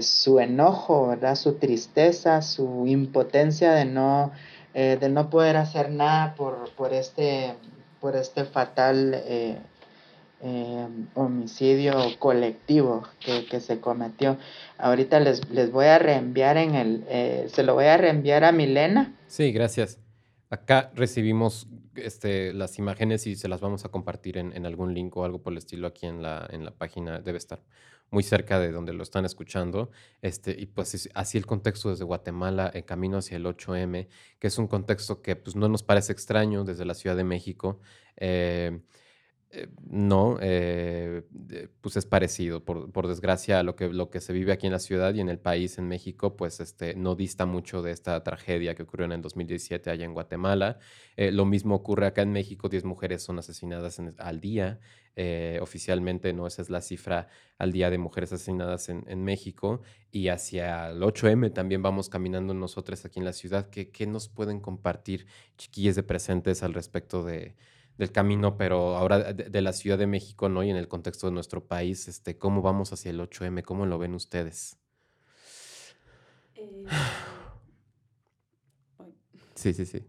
[0.00, 1.36] su enojo, ¿verdad?
[1.36, 4.32] su tristeza, su impotencia de no,
[4.74, 7.54] de no poder hacer nada por, por, este,
[8.00, 9.22] por este fatal
[10.40, 14.38] Em, homicidio colectivo que, se cometió.
[14.78, 18.52] Ahorita les, les voy a reenviar en el, eh, se lo voy a reenviar a
[18.52, 19.16] Milena.
[19.26, 19.98] Sí, gracias.
[20.48, 25.24] Acá recibimos este, las imágenes y se las vamos a compartir en, algún link o
[25.24, 27.18] algo por el estilo aquí en la, en la página.
[27.18, 27.60] Debe estar
[28.10, 29.90] muy cerca de donde lo están escuchando.
[30.22, 34.06] Este, y pues así el contexto desde Guatemala en camino hacia el 8M,
[34.38, 37.80] que es un contexto que pues, no nos parece extraño desde la Ciudad de México.
[38.16, 38.78] Eh,
[39.50, 41.22] eh, no, eh,
[41.80, 42.64] pues es parecido.
[42.64, 45.38] Por, desgracia, lo que, lo que se vive aquí en la ciudad y en el
[45.38, 49.22] país, en México, pues este, no dista mucho de esta tragedia que ocurrió en el
[49.22, 50.78] 2017 allá en Guatemala.
[51.16, 54.80] Eh, lo mismo ocurre acá en México, 10 mujeres son asesinadas al día.
[55.60, 56.46] oficialmente, ¿no?
[56.46, 57.26] Esa es la cifra
[57.58, 59.80] al día de mujeres asesinadas en, en, México.
[60.12, 63.68] Y hacia el 8M también vamos caminando nosotros aquí en la ciudad.
[63.70, 67.56] ¿Qué, qué nos pueden compartir, chiquillas de presentes, al respecto de
[67.98, 70.62] del camino, pero ahora de, la Ciudad de México, ¿no?
[70.62, 73.62] Y en el contexto de nuestro país, este, ¿cómo vamos hacia el 8M?
[73.64, 74.78] ¿Cómo lo ven ustedes?
[76.54, 76.86] Eh,
[79.54, 80.06] sí, sí, sí.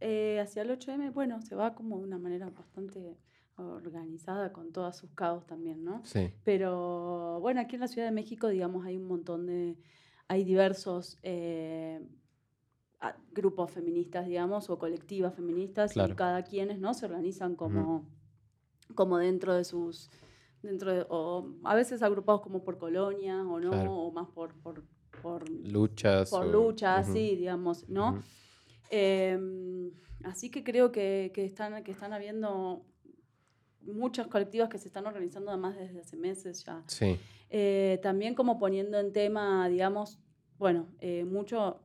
[0.00, 3.18] Eh, hacia el 8M, bueno, se va como de una manera bastante
[3.56, 6.04] organizada con todas sus caos también, ¿no?
[6.04, 6.32] Sí.
[6.44, 9.76] Pero bueno, aquí en la Ciudad de México, digamos, hay un montón de,
[10.28, 12.00] hay diversos eh,
[13.32, 16.94] grupos feministas, digamos, o colectivas feministas, y cada quienes, ¿no?
[16.94, 18.06] Se organizan como,
[18.94, 20.10] como dentro de sus,
[20.62, 24.84] dentro de, o a veces agrupados como por colonias, o no, o más por, por,
[25.22, 26.30] por luchas.
[26.30, 28.22] Por luchas, sí, digamos, ¿no?
[28.90, 29.90] Em,
[30.24, 32.84] así que creo que, que, están, que están habiendo
[33.80, 36.82] muchas colectivas que se están organizando además desde hace meses ya.
[36.86, 37.18] Sí.
[37.50, 40.18] Eh, también como poniendo en tema, digamos,
[40.58, 41.82] bueno, eh, mucho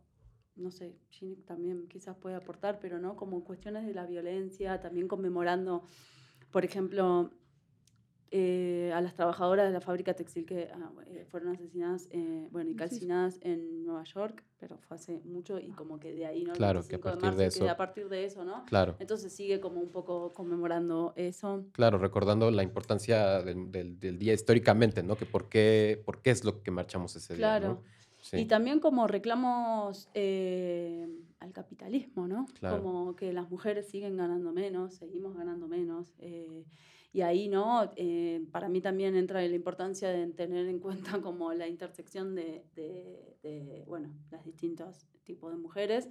[0.58, 5.08] no sé, Ginny también quizás puede aportar, pero no, como cuestiones de la violencia, también
[5.08, 5.84] conmemorando,
[6.52, 7.32] por ejemplo,
[8.30, 12.70] eh, a las trabajadoras de la fábrica textil que ah, eh, fueron asesinadas, eh, bueno,
[12.70, 16.52] y calcinadas en Nueva York, pero fue hace mucho y como que de ahí, ¿no?
[16.52, 17.70] Claro, que a partir de, eso.
[17.70, 18.66] a partir de eso, ¿no?
[18.66, 18.98] Claro.
[19.00, 21.68] Entonces sigue como un poco conmemorando eso.
[21.72, 25.16] Claro, recordando la importancia del, del, día históricamente, ¿no?
[25.16, 27.82] Que por qué, por qué es lo que marchamos ese día, ¿no?
[28.34, 31.08] Y también como reclamos eh,
[31.40, 32.46] al capitalismo, ¿no?
[32.62, 36.14] Como que las mujeres siguen ganando menos, seguimos ganando menos.
[36.20, 36.66] Eh,
[37.14, 37.92] y ahí, ¿no?
[37.96, 42.64] Eh, para mí también entra la importancia de tener en cuenta como la intersección de,
[42.76, 46.10] de, bueno, las distintos tipos de mujeres.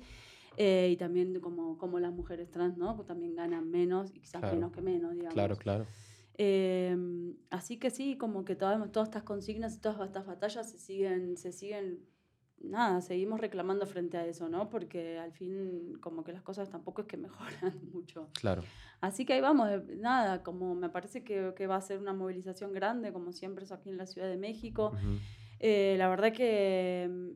[0.58, 2.94] Eh, y también como, como las mujeres trans, ¿no?
[3.02, 5.34] También ganan menos y quizás menos que menos, digamos.
[5.34, 5.86] Claro, claro.
[6.38, 10.78] Em, así que sí, como que todas, todas estas consignas y todas estas batallas se
[10.78, 12.00] siguen, se siguen,
[12.58, 14.68] nada, seguimos reclamando frente a eso, ¿no?
[14.68, 18.28] Porque al fin como que las cosas tampoco es que mejoran mucho.
[18.38, 18.62] Claro.
[19.00, 22.72] Así que ahí vamos, nada, como me parece que, que va a ser una movilización
[22.72, 24.92] grande, como siempre es aquí en la Ciudad de México.
[25.58, 27.34] Eh, la verdad que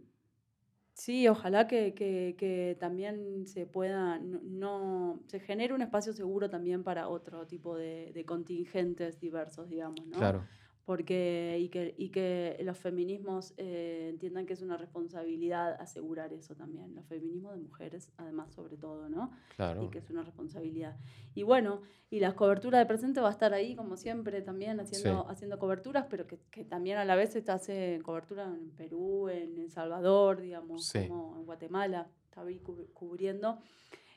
[1.00, 6.84] Sí, ojalá que, que, que también se pueda, no, se genere un espacio seguro también
[6.84, 10.18] para otro tipo de, de contingentes diversos, digamos, ¿no?
[10.18, 10.44] Claro
[10.90, 16.56] porque, y, que, y que los feminismos eh, entiendan que es una responsabilidad asegurar eso
[16.56, 19.30] también, los feminismos de mujeres, además, sobre todo, ¿no?
[19.54, 19.84] Claro.
[19.84, 20.96] Y que es una responsabilidad.
[21.32, 25.28] Y bueno, y la cobertura de presente va a estar ahí, como siempre, también haciendo,
[25.28, 29.60] haciendo coberturas, pero que, que, también a la vez se hace cobertura en Perú, en
[29.60, 33.60] El Salvador, digamos, como en Guatemala, está ahí cubriendo.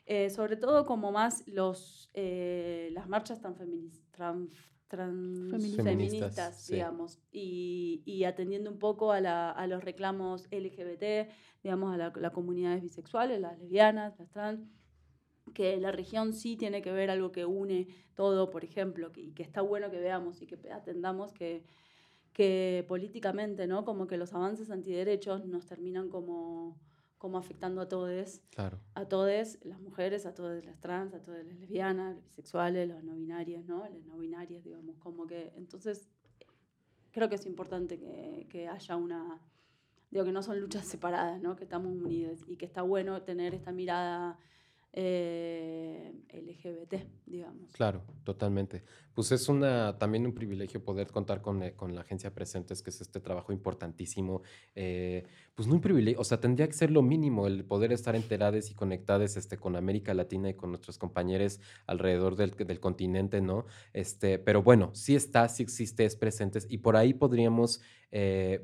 [0.06, 3.54] Eh, sobre todo como más los, eh, las marchas tan
[4.96, 11.30] feministas feministas, digamos, y, y, atendiendo un poco a, la, a, los reclamos LGBT,
[11.62, 14.68] digamos, a las comunidades bisexuales, las lesbianas, las trans,
[15.52, 19.32] que la región sí tiene que ver algo que une todo, por ejemplo, que, y
[19.32, 21.64] que está bueno que veamos y que atendamos que,
[22.32, 23.84] que políticamente, ¿no?
[23.84, 26.78] Como que los avances antiderechos nos terminan como
[27.24, 28.78] como afectando a todos, claro.
[28.94, 33.02] a todas las mujeres, a todas las trans, a todas las lesbianas, los bisexuales, los
[33.02, 33.78] no binarias, ¿no?
[33.78, 36.06] Las no binarias, digamos, como que, entonces,
[37.12, 39.40] creo que es importante que, que haya una,
[40.10, 41.56] digo, que no son luchas separadas, ¿no?
[41.56, 44.38] Que estamos unidas y que está bueno tener esta mirada
[44.96, 46.94] eh, LGBT,
[47.26, 47.68] digamos.
[47.72, 48.84] Claro, totalmente.
[49.12, 52.90] Pues es una, también un privilegio poder contar con, eh, con la agencia Presentes, que
[52.90, 54.42] es este trabajo importantísimo.
[54.76, 55.24] Eh,
[55.56, 58.70] pues no un privilegio, o sea, tendría que ser lo mínimo el poder estar enterados
[58.70, 63.66] y conectados este, con América Latina y con nuestros compañeros alrededor del, del, continente, ¿no?
[63.92, 67.80] Este, pero bueno, sí está, sí existe, es Presentes y por ahí podríamos,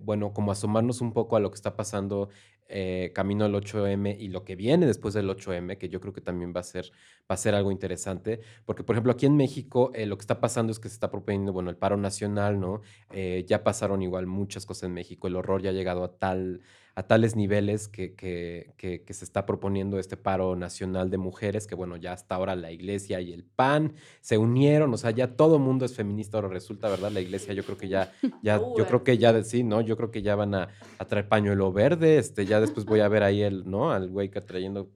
[0.05, 2.29] bueno, como asomarnos un poco a lo que está pasando
[2.71, 6.21] eh, camino al 8M y lo que viene después del 8M, que yo creo que
[6.21, 6.93] también va a ser,
[7.31, 10.41] va a ser algo interesante, porque por ejemplo aquí en México eh, lo que está
[10.41, 12.81] pasando es que se está proponiendo, bueno, el paro nacional, ¿no?
[13.13, 16.61] Eh, ya pasaron igual muchas cosas en México, el horror ya ha llegado a tal
[17.01, 21.75] a tales niveles que, que, que, se está proponiendo este paro nacional de mujeres, que
[21.75, 25.59] bueno, ya hasta ahora la iglesia y el PAN se unieron, o sea, ya todo
[25.59, 27.11] mundo es feminista, ahora resulta, ¿verdad?
[27.11, 29.81] La iglesia yo creo que ya, ya yo creo que ya, sí, ¿no?
[29.81, 33.09] Yo creo que ya van a, a traer pañuelo verde, este, ya después voy a
[33.09, 33.93] ver ahí el, ¿no?
[33.93, 34.91] Al güey que trayendo,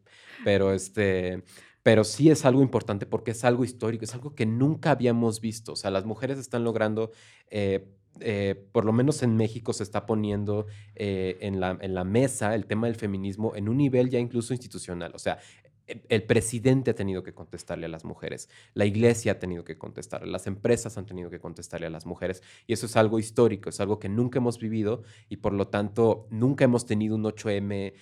[0.44, 1.42] pero este
[1.82, 5.72] pero sí es algo importante porque es algo histórico, es algo que nunca habíamos visto.
[5.72, 7.12] O sea, las mujeres están logrando
[7.50, 7.86] eh,
[8.20, 12.54] eh, por lo menos en México se está poniendo eh, en, la, en, la, mesa
[12.54, 15.12] el tema del feminismo en un nivel ya incluso institucional.
[15.14, 15.38] O sea,
[15.86, 19.76] e, el presidente ha tenido que contestarle a las mujeres, la iglesia ha tenido que
[19.78, 22.42] contestarle, las empresas han tenido que contestarle a las mujeres.
[22.66, 26.26] Y eso es algo histórico, es algo que nunca hemos vivido y por lo tanto
[26.30, 27.94] nunca hemos tenido un 8M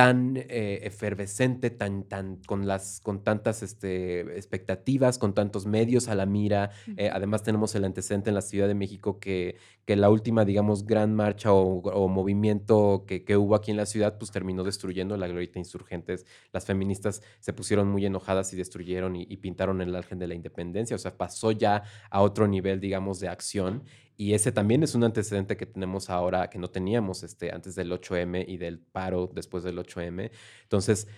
[0.00, 6.14] tan eh, efervescente, tan, tan, con, las, con tantas este, expectativas, con tantos medios a
[6.14, 6.70] la mira.
[6.96, 10.86] Eh, además tenemos el antecedente en la Ciudad de México que, que la última, digamos,
[10.86, 15.28] gran marcha o, movimiento que, que, hubo aquí en la ciudad, pues terminó destruyendo la
[15.28, 16.24] glorieta insurgentes.
[16.50, 20.34] Las feministas se pusieron muy enojadas y destruyeron y, y pintaron el ángel de la
[20.34, 20.96] independencia.
[20.96, 23.84] O sea, pasó ya a otro nivel, digamos, de acción.
[24.20, 27.90] Y ese también es un antecedente que tenemos ahora, que no teníamos este, antes del
[27.90, 30.30] 8M y del paro después del 8M.
[30.64, 31.08] Entonces,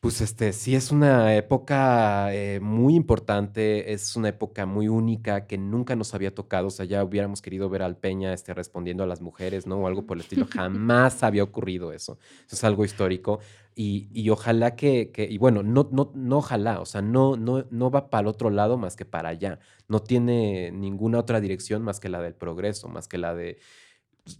[0.00, 5.58] pues este, sí es una época eh, muy importante, es una época muy única que
[5.58, 6.68] nunca nos había tocado.
[6.68, 9.76] O sea, ya hubiéramos querido ver al Peña este, respondiendo a las mujeres, ¿no?
[9.76, 10.46] O algo por el estilo.
[10.50, 12.18] Jamás había ocurrido eso.
[12.46, 13.40] Eso es algo histórico.
[13.74, 17.66] Y, y ojalá que, que, y bueno, no, no, no ojalá, o sea, no, no,
[17.70, 19.58] no va para el otro lado más que para allá.
[19.86, 23.58] No tiene ninguna otra dirección más que la del progreso, más que la de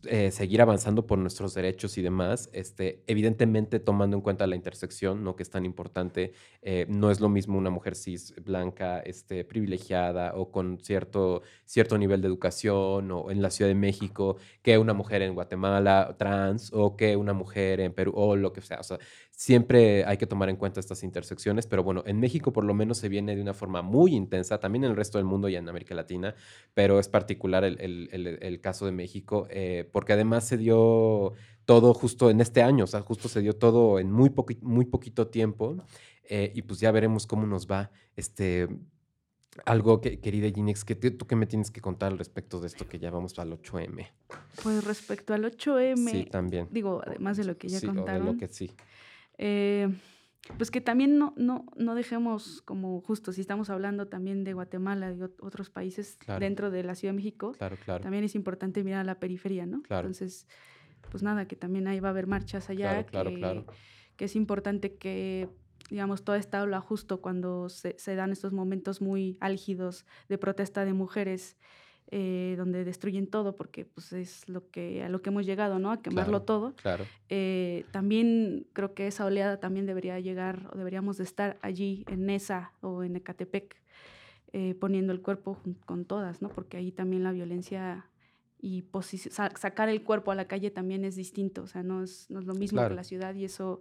[0.05, 5.25] eh, seguir avanzando por nuestros derechos y demás, este, evidentemente tomando en cuenta la intersección,
[5.25, 5.37] ¿no?
[5.37, 10.35] que es tan importante, eh, no es lo mismo una mujer cis blanca, este, privilegiada
[10.35, 14.93] o con cierto, cierto nivel de educación o en la Ciudad de México que una
[14.93, 18.81] mujer en Guatemala trans o que una mujer en Perú o lo que sea.
[18.81, 18.99] O sea,
[19.41, 22.99] siempre hay que tomar en cuenta estas intersecciones, pero bueno, en México por lo menos
[22.99, 25.67] se viene de una forma muy intensa, también en el resto del mundo y en
[25.67, 26.35] América Latina,
[26.75, 31.33] pero es particular el, el, el, caso de México, eh, porque además se dio
[31.65, 35.29] todo justo en este año, o sea, justo se dio todo en muy, muy poquito
[35.29, 35.79] tiempo,
[36.25, 38.69] eh, y pues ya veremos cómo nos va este
[39.65, 42.87] Algo que, querida Ginex, que tú qué me tienes que contar al respecto de esto
[42.87, 44.07] que ya vamos al 8M.
[44.63, 46.69] Pues respecto al 8M, Sí, también.
[46.71, 48.71] digo, además de lo que ya Sí, o de contaron, lo que sí.
[49.43, 49.89] Eh,
[50.59, 55.11] pues que también no, no, no dejemos como justo, si estamos hablando también de Guatemala
[55.11, 56.41] y ot- otros países Claro.
[56.41, 58.03] dentro de la Ciudad de México, Claro, claro.
[58.03, 59.83] también es importante mirar a la periferia, ¿no?
[59.83, 60.09] Claro.
[60.09, 60.47] Entonces,
[61.11, 63.65] pues nada, que también ahí va a haber marchas allá, que,
[64.19, 65.49] es importante que,
[65.89, 70.85] digamos, toda esta ola justo cuando se, se dan estos momentos muy álgidos de protesta
[70.85, 71.57] de mujeres,
[72.11, 75.91] eh, donde destruyen todo, porque pues es lo que, a lo que hemos llegado, ¿no?
[75.93, 76.45] A quemarlo Claro.
[76.45, 76.75] todo.
[76.77, 82.05] Claro, Eh, también creo que esa oleada también debería llegar o deberíamos de estar allí
[82.09, 83.77] en Nesa o en Ecatepec
[84.53, 86.49] eh, poniendo el cuerpo con todas, ¿no?
[86.49, 88.07] Porque ahí también la violencia
[88.61, 88.85] y
[89.55, 92.47] sacar el cuerpo a la calle también es distinto, o sea, no es, no es
[92.47, 92.91] lo mismo Claro.
[92.91, 93.81] que la ciudad y eso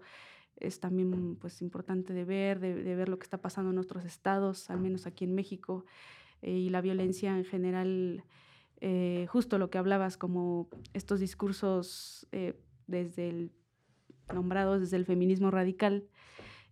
[0.57, 4.05] es también pues importante de ver, de, de ver lo que está pasando en otros
[4.05, 5.85] estados, al menos aquí en México,
[6.41, 8.23] eh, y la violencia en general,
[8.81, 12.53] eh, justo lo que hablabas, como estos discursos eh,
[12.87, 13.51] desde el
[14.33, 16.07] nombrados desde el feminismo radical,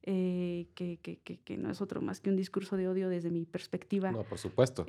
[0.04, 3.46] que, que- que- que no es otro más que un discurso de odio desde mi
[3.46, 4.86] perspectiva, no, por supuesto.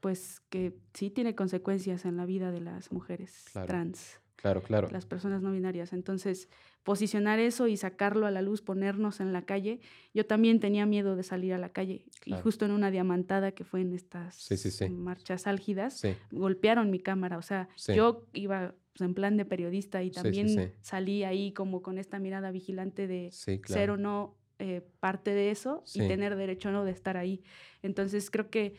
[0.00, 3.68] pues que sí tiene consecuencias en la vida de las mujeres Claro.
[3.68, 4.88] trans, Claro, claro.
[4.90, 5.92] las personas no binarias.
[5.92, 6.48] Entonces,
[6.82, 9.80] posicionar eso y sacarlo a la luz, ponernos en la calle.
[10.14, 12.40] Yo también tenía miedo de salir a la calle Claro.
[12.40, 14.88] y justo en una diamantada que fue en estas Sí, sí, sí.
[14.88, 16.02] marchas álgidas,
[16.32, 17.38] golpearon mi cámara.
[17.38, 21.98] O sea, yo iba pues, en plan de periodista y también salí ahí como con
[21.98, 26.72] esta mirada vigilante de ser o no eh, parte de eso y tener derecho o
[26.72, 27.42] no de estar ahí.
[27.82, 28.74] Entonces creo que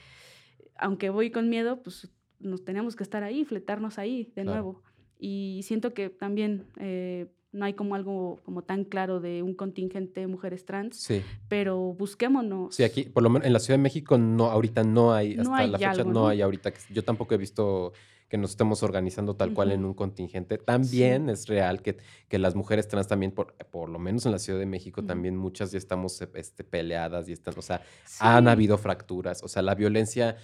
[0.76, 4.52] aunque voy con miedo, pues nos tenemos que estar ahí, fletarnos ahí de Claro.
[4.52, 4.84] nuevo.
[5.26, 10.20] Y siento que también eh, no hay como algo como tan claro de un contingente
[10.20, 11.22] de mujeres trans, Sí.
[11.48, 12.76] pero busquémonos.
[12.76, 15.44] Sí, aquí, por lo menos en la Ciudad de México, no, ahorita no hay, No
[15.44, 16.28] hasta hay la fecha algo, no, ¿no?
[16.28, 16.74] hay ahorita.
[16.92, 17.94] Yo tampoco he visto
[18.28, 20.58] que nos estemos organizando tal cual en un contingente.
[20.58, 21.98] También es real que,
[22.28, 25.38] que las mujeres trans también, por, por lo menos en la Ciudad de México, también
[25.38, 27.82] muchas ya estamos este, peleadas y están, o sea,
[28.20, 29.42] han habido fracturas.
[29.44, 30.36] O sea, la violencia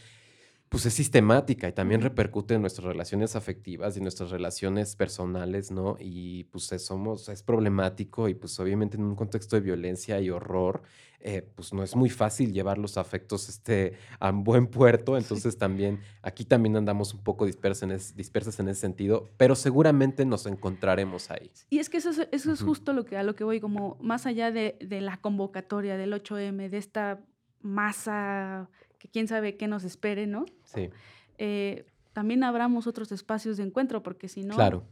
[0.70, 5.98] pues es sistemática y también repercute en nuestras relaciones afectivas y nuestras relaciones personales, ¿no?
[6.00, 10.30] Y pues es, somos, es problemático y pues obviamente en un contexto de violencia y
[10.30, 10.84] horror,
[11.22, 15.58] eh, pues no es muy fácil llevar los afectos este, a un buen puerto, entonces
[15.58, 18.14] también aquí también andamos un poco dispersas en, es-
[18.60, 21.52] en ese sentido, pero seguramente nos encontraremos ahí.
[21.72, 23.98] Y es que eso, es- eso es justo lo que, a lo que voy, como
[24.02, 27.20] más allá de, de la convocatoria del 8M, de esta
[27.62, 28.70] masa
[29.00, 30.46] que quién sabe qué nos espere, ¿no?
[30.64, 30.90] Sí,
[31.38, 34.84] Eh, también abramos otros espacios de encuentro, porque si no, claro,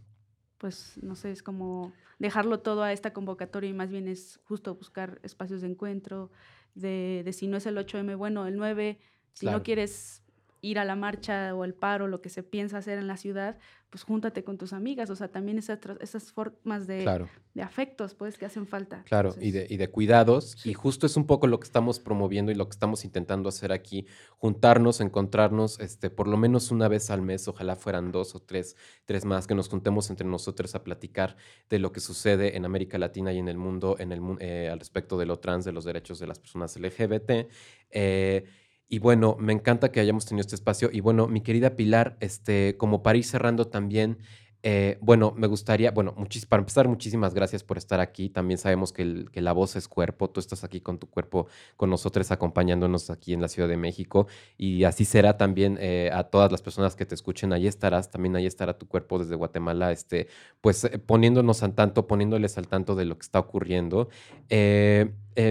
[0.58, 4.76] pues no sé, es como dejarlo todo a esta convocatoria y más bien es justo
[4.76, 6.32] buscar espacios de encuentro,
[6.74, 9.00] de, de si no es el 8M, bueno, el 9,
[9.34, 9.58] si Claro.
[9.60, 10.24] no quieres
[10.68, 13.58] ir a la marcha o el paro, lo que se piensa hacer en la ciudad,
[13.90, 17.30] pues júntate con tus amigas, o sea, también esas, esas formas de, claro.
[17.54, 19.04] de afectos, pues, que hacen falta.
[19.06, 20.52] Claro, y de, Entonces, y de cuidados.
[20.58, 20.72] sí.
[20.72, 23.72] Y justo es un poco lo que estamos promoviendo y lo que estamos intentando hacer
[23.72, 24.06] aquí,
[24.38, 28.76] juntarnos, encontrarnos, este, por lo menos una vez al mes, ojalá fueran dos o tres,
[29.06, 31.38] tres más, que nos juntemos entre nosotros a platicar
[31.70, 34.80] de lo que sucede en América Latina y en el mundo, en el, eh, al
[34.80, 37.48] respecto de lo trans, de los derechos de las personas LGBT.
[37.92, 38.46] Eh,
[38.90, 40.90] y bueno, me encanta que hayamos tenido este espacio.
[40.92, 44.18] Y bueno, mi querida Pilar, este, como para ir cerrando también,
[44.64, 46.16] eh, bueno, me gustaría, bueno,
[46.50, 48.30] para empezar, muchísimas gracias por estar aquí.
[48.30, 50.30] También sabemos que, el- que la voz es cuerpo.
[50.30, 54.28] Tú estás aquí con tu cuerpo, con nosotros, acompañándonos aquí en la Ciudad de México.
[54.58, 57.54] Y así será también eh, a todas las personas que te escuchen.
[57.54, 60.28] Ahí estarás, también ahí estará tu cuerpo desde Guatemala, este,
[60.60, 64.10] pues eh, poniéndonos al tanto, poniéndoles al tanto de lo que está ocurriendo.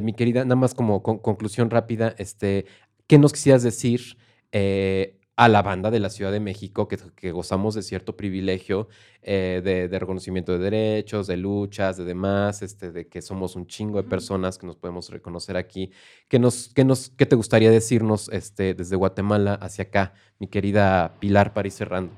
[0.02, 2.66] Mi querida, nada más como con- conclusión rápida, este,
[3.06, 4.16] ¿qué nos quisieras decir?
[4.52, 8.88] eh, a la banda de la Ciudad de México, que, que gozamos de cierto privilegio
[9.20, 13.66] eh, de, de reconocimiento de derechos, de luchas, de demás, este, de que somos un
[13.66, 15.92] chingo de personas que nos podemos reconocer aquí.
[16.28, 21.12] ¿Qué, nos, qué, nos, qué te gustaría decirnos este, desde Guatemala hacia acá, mi querida
[21.20, 22.14] Pilar, para ir cerrando?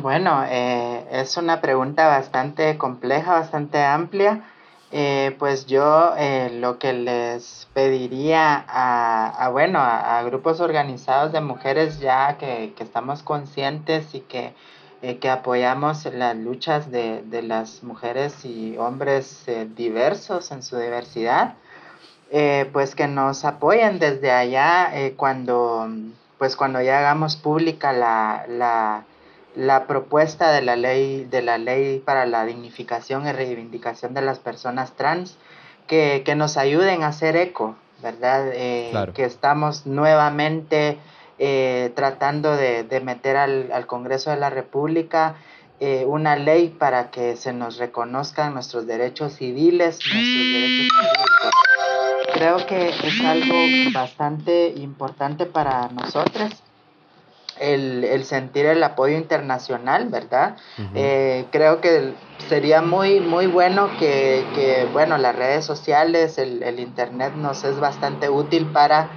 [0.00, 4.42] Bueno, eh, es una pregunta bastante compleja, bastante amplia.
[4.92, 12.00] Eh, pues yo eh, lo que les pediría a, bueno, a, grupos organizados de mujeres
[12.00, 14.52] ya que, estamos conscientes y que,
[15.02, 20.76] eh, que apoyamos las luchas de, de las mujeres y hombres eh, diversos en su
[20.76, 21.54] diversidad,
[22.32, 25.88] eh, pues que nos apoyen desde allá cuando,
[26.38, 29.04] pues cuando ya hagamos pública la, la
[29.54, 34.38] la propuesta de la ley de la ley para la dignificación y reivindicación de las
[34.38, 35.36] personas trans
[35.86, 38.50] que, que nos ayuden a hacer eco ¿verdad?
[38.52, 40.98] Eh, que estamos nuevamente
[41.38, 45.36] eh, tratando de, meter al, Congreso de la República
[45.80, 51.50] eh, una ley para que se nos reconozcan nuestros derechos civiles, nuestros derechos públicos.
[52.34, 53.54] Creo que es algo
[53.92, 56.62] bastante importante para nosotros
[57.60, 60.56] el, sentir el apoyo internacional, ¿verdad?
[60.94, 62.14] Eh, creo que
[62.48, 68.66] sería muy, muy bueno que, bueno, las redes sociales, el, Internet nos es bastante útil
[68.72, 69.10] para,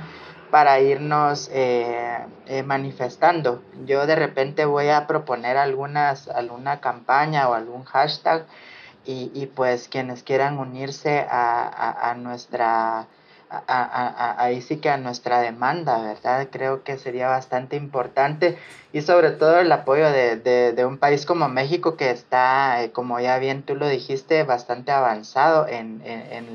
[0.51, 3.63] para irnos eh, eh, manifestando.
[3.85, 8.45] Yo de repente voy a proponer algunas, alguna campaña o algún hashtag
[9.05, 13.07] y, pues quienes quieran unirse a nuestra
[13.67, 16.47] ahí sí que a nuestra demanda, ¿verdad?
[16.51, 18.57] Creo que sería bastante importante
[18.91, 23.37] y sobre todo el apoyo de, un país como México que está, eh, como ya
[23.39, 26.01] bien tú lo dijiste, bastante avanzado en,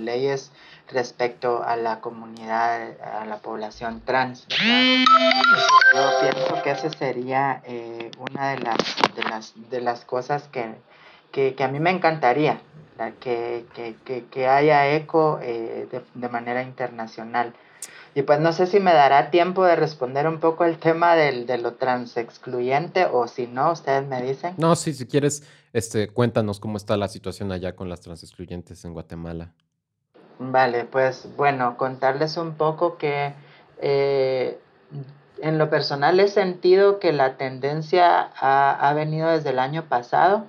[0.05, 0.53] leyes
[0.91, 4.47] respecto a la comunidad, a la población trans.
[4.49, 5.05] ¿verdad?
[5.95, 8.79] yo pienso que esa sería eh, una de las,
[9.15, 10.75] de las, de las cosas que,
[11.31, 12.61] que a mí me encantaría,
[13.21, 13.65] que,
[14.05, 17.55] que, que, haya eco eh, de, manera internacional.
[18.15, 21.47] Y pues no sé si me dará tiempo de responder un poco el tema del,
[21.47, 24.55] de lo transexcluyente o si no, ustedes me dicen.
[24.57, 28.95] No, sí, si quieres, este, cuéntanos cómo está la situación allá con las transexcluyentes en
[28.95, 29.53] Guatemala.
[30.41, 33.35] Vale, pues bueno, contarles un poco que
[33.81, 34.59] eh,
[35.43, 40.47] en lo personal he sentido que la tendencia ha, ha venido desde el año pasado.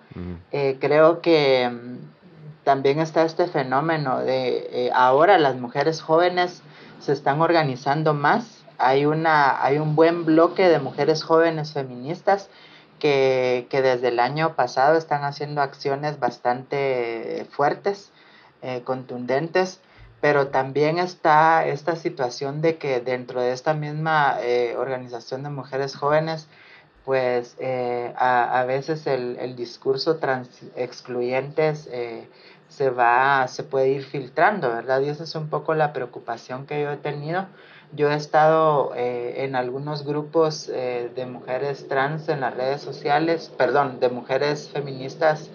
[0.52, 6.62] Eh, creo que mm, también está este fenómeno de eh, ahora las mujeres jóvenes
[7.00, 8.64] se están organizando más.
[8.78, 12.50] Hay, una, hay un buen bloque de mujeres jóvenes feministas
[13.00, 18.12] que, desde el año pasado están haciendo acciones bastante fuertes,
[18.62, 19.80] eh, contundentes,
[20.22, 25.96] pero también está esta situación de que dentro de esta misma eh, organización de mujeres
[25.96, 26.48] jóvenes,
[27.06, 27.56] pues
[28.16, 31.90] a, veces el, discurso trans excluyentes
[32.70, 35.02] se va, se puede ir filtrando, ¿verdad?
[35.02, 37.48] Y esa es un poco la preocupación que yo he tenido.
[37.92, 43.52] Yo he estado eh, en algunos grupos eh, de mujeres trans en las redes sociales,
[43.58, 45.50] perdón, de mujeres feministas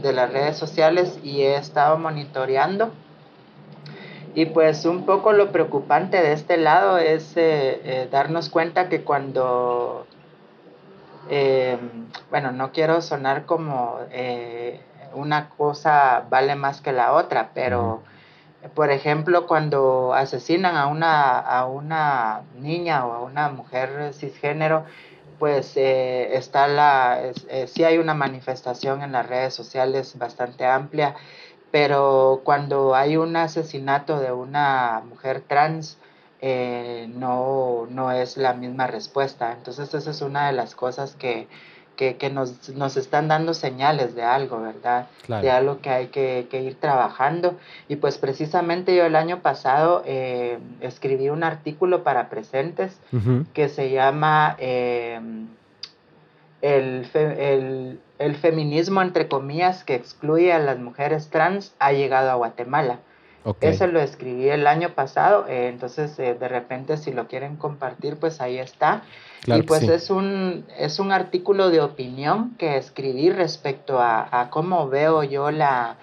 [0.00, 2.90] de las redes sociales y he estado monitoreando.
[4.34, 10.06] Y pues un poco lo preocupante de este lado es eh, darnos cuenta que cuando,
[12.30, 13.98] bueno, no quiero sonar como
[15.14, 18.02] una cosa vale más que la otra, pero
[18.72, 24.84] por ejemplo, cuando asesinan a una, a una niña o a una mujer cisgénero,
[25.38, 31.14] pues eh, está la, eh, sí hay una manifestación en las redes sociales bastante amplia,
[31.74, 35.98] pero cuando hay un asesinato de una mujer trans,
[36.40, 39.52] eh, no, no es la misma respuesta.
[39.52, 41.48] Entonces esa es una de las cosas que,
[41.96, 45.08] que, que nos, nos, están dando señales de algo, ¿verdad?
[45.26, 47.58] De algo que hay que, que, ir trabajando.
[47.88, 53.00] Y pues precisamente yo el año pasado eh, escribí un artículo para presentes
[53.52, 55.20] que se llama eh,
[56.62, 62.34] el, el, el, feminismo, entre comillas, que excluye a las mujeres trans, ha llegado a
[62.34, 63.00] Guatemala.
[63.60, 68.40] Eso lo escribí el año pasado, eh, entonces de repente si lo quieren compartir, pues
[68.40, 69.02] ahí está.
[69.46, 75.22] Y pues es, un, es un artículo de opinión que escribí respecto a, cómo veo
[75.22, 75.96] yo la,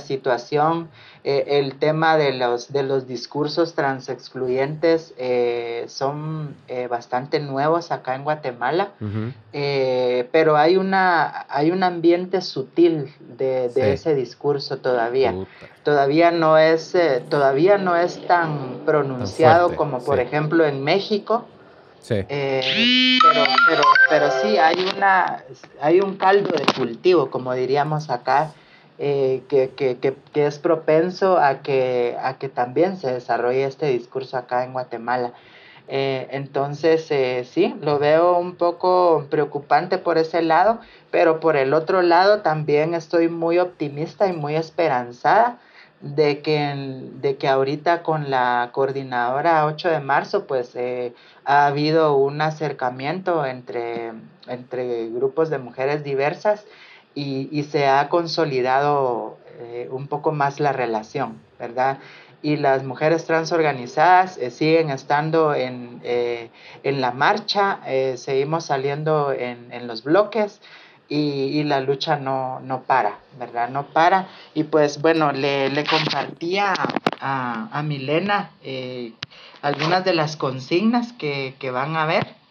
[0.00, 0.88] situación,
[1.22, 8.14] eh, el tema de los, de los discursos transexcluyentes eh, son eh, bastante nuevos acá
[8.14, 8.90] en Guatemala,
[10.32, 15.34] pero hay, una, hay un ambiente sutil de, ese discurso todavía.
[15.82, 16.96] Todavía no, es,
[17.28, 21.46] todavía no es tan pronunciado como por ejemplo en México.
[22.04, 22.16] Sí.
[22.28, 25.42] Eh, pero, pero, pero sí, hay, una,
[25.80, 28.52] hay un caldo de cultivo, como diríamos acá,
[28.98, 34.36] eh, que, que, que, es propenso a que, a que también se desarrolle este discurso
[34.36, 35.32] acá en Guatemala.
[35.88, 37.06] Eh, entonces,
[37.48, 40.80] sí, lo veo un poco preocupante por ese lado,
[41.10, 45.58] pero por el otro lado también estoy muy optimista y muy esperanzada
[46.04, 51.14] de que, de que ahorita con la coordinadora 8 de marzo, pues eh,
[51.46, 54.12] ha habido un acercamiento entre,
[54.46, 56.66] entre grupos de mujeres diversas
[57.14, 61.98] y, se ha consolidado eh, un poco más la relación, ¿verdad?
[62.42, 67.80] Y las mujeres trans organizadas eh, siguen estando en, en la marcha,
[68.16, 70.60] seguimos saliendo en, en los bloques,
[71.08, 73.68] y, la lucha no, no para, ¿verdad?
[73.68, 74.28] No para.
[74.54, 76.74] Y pues bueno, le, le compartía
[77.20, 79.12] a, a Milena eh,
[79.62, 82.43] algunas de las consignas que, van a ver.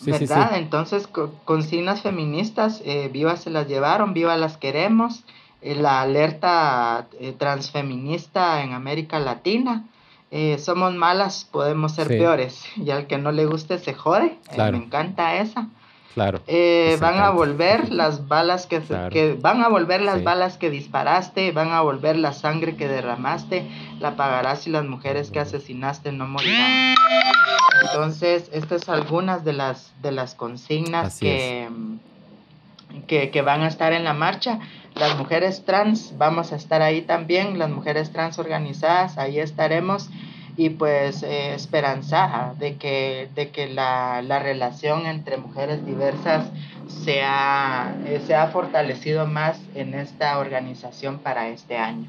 [0.00, 0.56] ¿Verdad?
[0.56, 1.08] Entonces,
[1.44, 5.24] consignas feministas, eh, vivas se las llevaron, vivas las queremos.
[5.62, 7.06] Eh, la alerta
[7.38, 9.84] transfeminista en América Latina.
[10.58, 12.62] somos malas, podemos ser peores.
[12.76, 14.38] Y al que no le guste se jode.
[14.56, 15.68] me encanta esa.
[16.16, 16.40] Claro.
[16.46, 21.52] Eh, van a volver las balas que, que, van a volver las balas que disparaste,
[21.52, 23.68] van a volver la sangre que derramaste,
[24.00, 26.94] la pagarás y las mujeres que asesinaste no morirán.
[27.82, 31.68] Entonces, estas son algunas de las de las consignas que,
[33.06, 34.60] que, que van a estar en la marcha.
[34.94, 40.08] Las mujeres trans vamos a estar ahí también, las mujeres trans organizadas, ahí estaremos
[40.56, 41.56] y pues eh,
[42.58, 46.48] de que, de que la, relación entre mujeres diversas
[47.06, 52.06] eh, sea fortalecido más en esta organización para este año.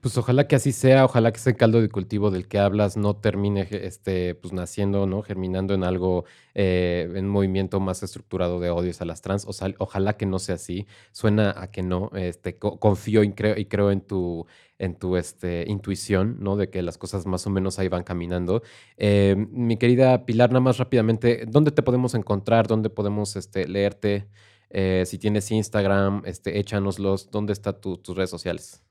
[0.00, 3.16] Pues ojalá que así sea, ojalá que ese caldo de cultivo del que hablas no
[3.16, 5.20] termine este, pues naciendo, ¿no?
[5.20, 6.24] Germinando en algo,
[6.54, 9.46] eh, en movimiento más estructurado de odios a las trans.
[9.78, 10.86] Ojalá que no sea así.
[11.12, 12.10] Suena a que no.
[12.14, 14.46] Este, confío y creo, y creo en tu,
[14.80, 16.56] en tu este, intuición, ¿no?
[16.56, 18.62] De que las cosas más o menos ahí van caminando.
[18.96, 22.66] Eh, mi querida Pilar, nada más rápidamente, ¿dónde te podemos encontrar?
[22.66, 24.26] ¿Dónde podemos este, leerte?
[24.70, 27.30] Eh, si tienes Instagram, este, échanoslos.
[27.30, 28.82] ¿Dónde están tus redes sociales?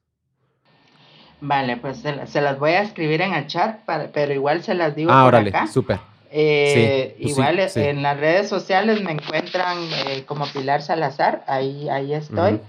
[1.41, 3.79] Vale, pues se, las voy a escribir en el chat,
[4.13, 5.67] pero igual se las digo ah, por órale, acá.
[5.67, 5.99] súper.
[6.31, 12.13] Eh, pues igual en las redes sociales me encuentran eh, como Pilar Salazar, ahí, ahí
[12.13, 12.59] estoy.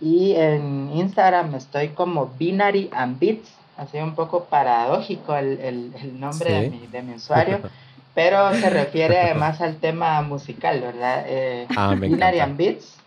[0.00, 6.52] Y en Instagram estoy como Binary and Beats, así un poco paradójico el, el, nombre
[6.52, 7.60] de, mi, de mi usuario,
[8.14, 11.24] pero se refiere más al tema musical, ¿verdad?
[11.26, 12.98] Eh, ah, Binary and Beats.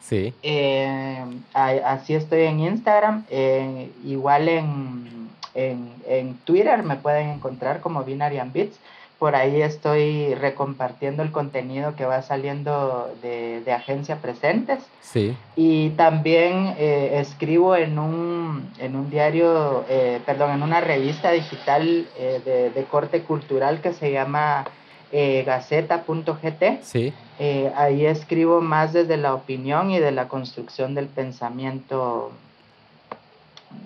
[0.00, 0.32] Sí.
[0.42, 1.22] Eh,
[1.52, 3.24] así estoy en Instagram.
[3.28, 8.78] Eh, igual en, en, en, Twitter me pueden encontrar como Binarian Beats.
[9.18, 14.78] Por ahí estoy recompartiendo el contenido que va saliendo de, de Agencia Presentes.
[15.00, 15.36] Sí.
[15.56, 19.84] Y también eh, escribo en un, en un diario,
[20.24, 24.66] perdón, en una revista digital de, de corte cultural que se llama
[25.10, 26.82] eh, gaceta.gt.
[26.82, 27.14] Sí.
[27.38, 32.30] Eh, ahí escribo más desde la opinión y de la construcción del pensamiento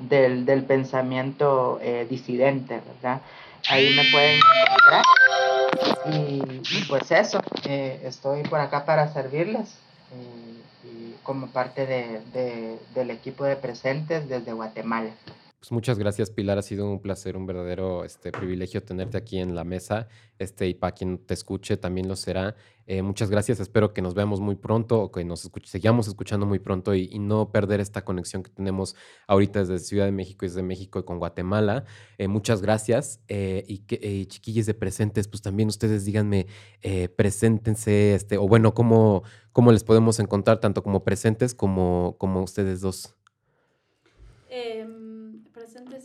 [0.09, 3.21] del, del pensamiento eh, disidente, ¿verdad?
[3.69, 5.03] Ahí me pueden encontrar.
[6.13, 9.75] Y, pues eso, estoy por acá para servirles
[10.85, 15.11] y como parte de, del equipo de presentes desde Guatemala.
[15.63, 16.59] Pues muchas gracias, Pilar.
[16.59, 20.09] Ha sido un placer, un verdadero este, privilegio tenerte aquí en la mesa.
[20.41, 22.57] Este, y para quien te escuche también lo será.
[22.89, 23.61] Eh, muchas gracias.
[23.61, 27.53] Espero que nos veamos muy pronto o que nos sigamos escuchando muy pronto y, no
[27.53, 28.97] perder esta conexión que tenemos
[29.29, 31.85] ahorita desde Ciudad de México y desde México y con Guatemala.
[32.19, 33.21] Eh, muchas gracias.
[33.29, 36.49] Eh, y chiquillos de presentes, pues también ustedes díganme,
[37.15, 42.81] preséntense, este, o bueno, cómo, cómo les podemos encontrar tanto como presentes como, como ustedes
[42.81, 43.15] dos.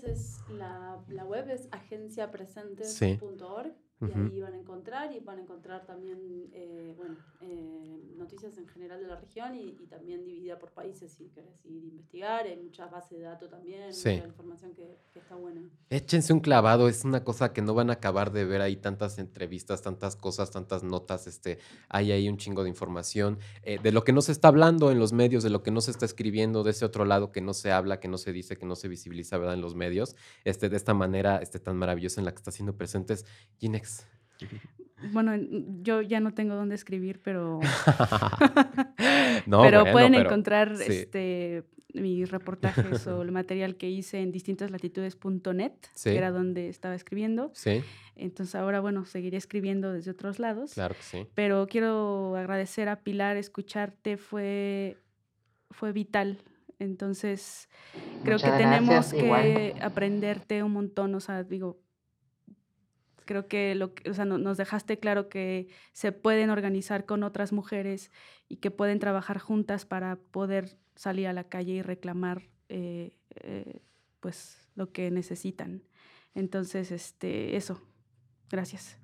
[0.07, 1.49] es la, la web,
[2.17, 3.86] es agenciapresentes.org.
[3.99, 8.67] Y ahí van a encontrar y van a encontrar también eh, bueno, eh, noticias en
[8.67, 12.45] general de la región y, y, también dividida por países si querés ir a investigar.
[12.45, 15.67] Hay muchas bases de datos también, mucha información que, que, está buena.
[15.89, 19.17] Échense un clavado, es una cosa que no van a acabar de ver ahí tantas
[19.17, 21.25] entrevistas, tantas cosas, tantas notas.
[21.25, 21.57] Este,
[21.89, 24.99] hay ahí un chingo de información eh, de lo que no se está hablando en
[24.99, 27.55] los medios, de lo que no se está escribiendo, de ese otro lado que no
[27.55, 29.55] se habla, que no se dice, que no se visibiliza ¿verdad?
[29.55, 30.15] en los medios.
[30.43, 33.25] Este, de esta manera este, tan maravillosa en la que está siendo presentes
[33.57, 33.86] Ginex
[35.11, 35.33] bueno,
[35.81, 37.59] yo ya no tengo dónde escribir, pero.
[39.45, 41.63] pero pueden encontrar este,
[41.93, 45.73] mis reportajes o el material que hice en distintaslatitudes.net,
[46.03, 47.51] que era donde estaba escribiendo.
[47.53, 47.83] Sí.
[48.15, 50.73] Entonces ahora, bueno, seguiré escribiendo desde otros lados.
[50.73, 51.27] Claro que sí.
[51.35, 54.97] Pero quiero agradecer a Pilar, escucharte fue,
[55.69, 56.39] fue vital.
[56.79, 57.69] Entonces,
[58.23, 61.15] creo que tenemos que aprenderte un montón.
[61.15, 61.79] O sea, digo,
[63.27, 68.11] Creo que, lo, o sea, nos dejaste claro que se pueden organizar con otras mujeres
[68.49, 73.81] y que pueden trabajar juntas para poder salir a la calle y reclamar eh, eh,
[74.19, 75.83] pues lo que necesitan.
[76.33, 77.79] Entonces, este, eso.
[78.49, 78.97] Gracias.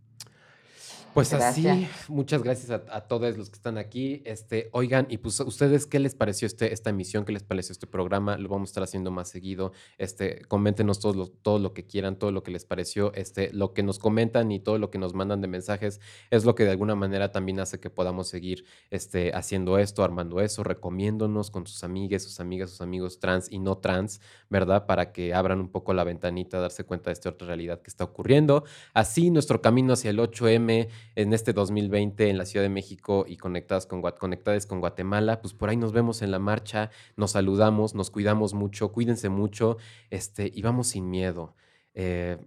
[1.14, 4.24] Pues así, muchas gracias a, a todos los que están aquí.
[4.26, 7.24] Este, oigan, y pues ustedes, ¿qué les pareció este, esta emisión?
[7.24, 8.36] ¿Qué les pareció este programa?
[8.38, 9.74] Lo vamos a estar haciendo más seguido.
[10.00, 13.14] Este, coméntenos todo lo, todo lo que quieran, todo lo que les pareció.
[13.14, 16.56] Este, lo que nos comentan y todo lo que nos mandan de mensajes es lo
[16.56, 21.52] que de alguna manera también hace que podamos seguir este, haciendo esto, armando eso, recomiéndonos
[21.52, 24.20] con sus amigas, sus amigas, sus amigos trans y no trans,
[24.50, 24.88] ¿verdad?
[24.88, 28.04] Para que abran un poco la ventanita, darse cuenta de esta otra realidad que está
[28.04, 28.64] ocurriendo.
[28.96, 30.83] Así, nuestro camino hacia el 8M
[31.16, 35.54] en este 2020 en la Ciudad de México y conectadas con, conectadas con Guatemala, pues
[35.54, 39.78] por ahí nos vemos en la marcha, nos saludamos, nos cuidamos mucho, cuídense mucho,
[40.10, 41.56] este, y vamos sin miedo.
[41.94, 42.38] Eh,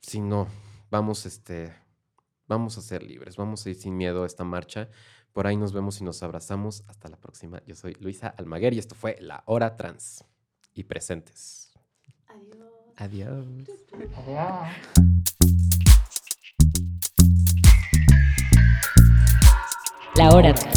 [0.00, 0.48] si no,
[0.90, 1.74] vamos, este,
[2.46, 4.88] vamos a ser libres, vamos a ir sin miedo a esta marcha.
[5.34, 6.84] Por ahí nos vemos y nos abrazamos.
[6.86, 7.60] Hasta la próxima.
[7.66, 10.24] Yo soy Luisa Almaguer y esto fue La Hora Trans.
[10.72, 11.72] Y presentes.
[12.28, 12.64] Adiós.
[12.96, 13.46] Adiós.
[14.16, 15.23] Adiós.
[20.16, 20.73] La hora.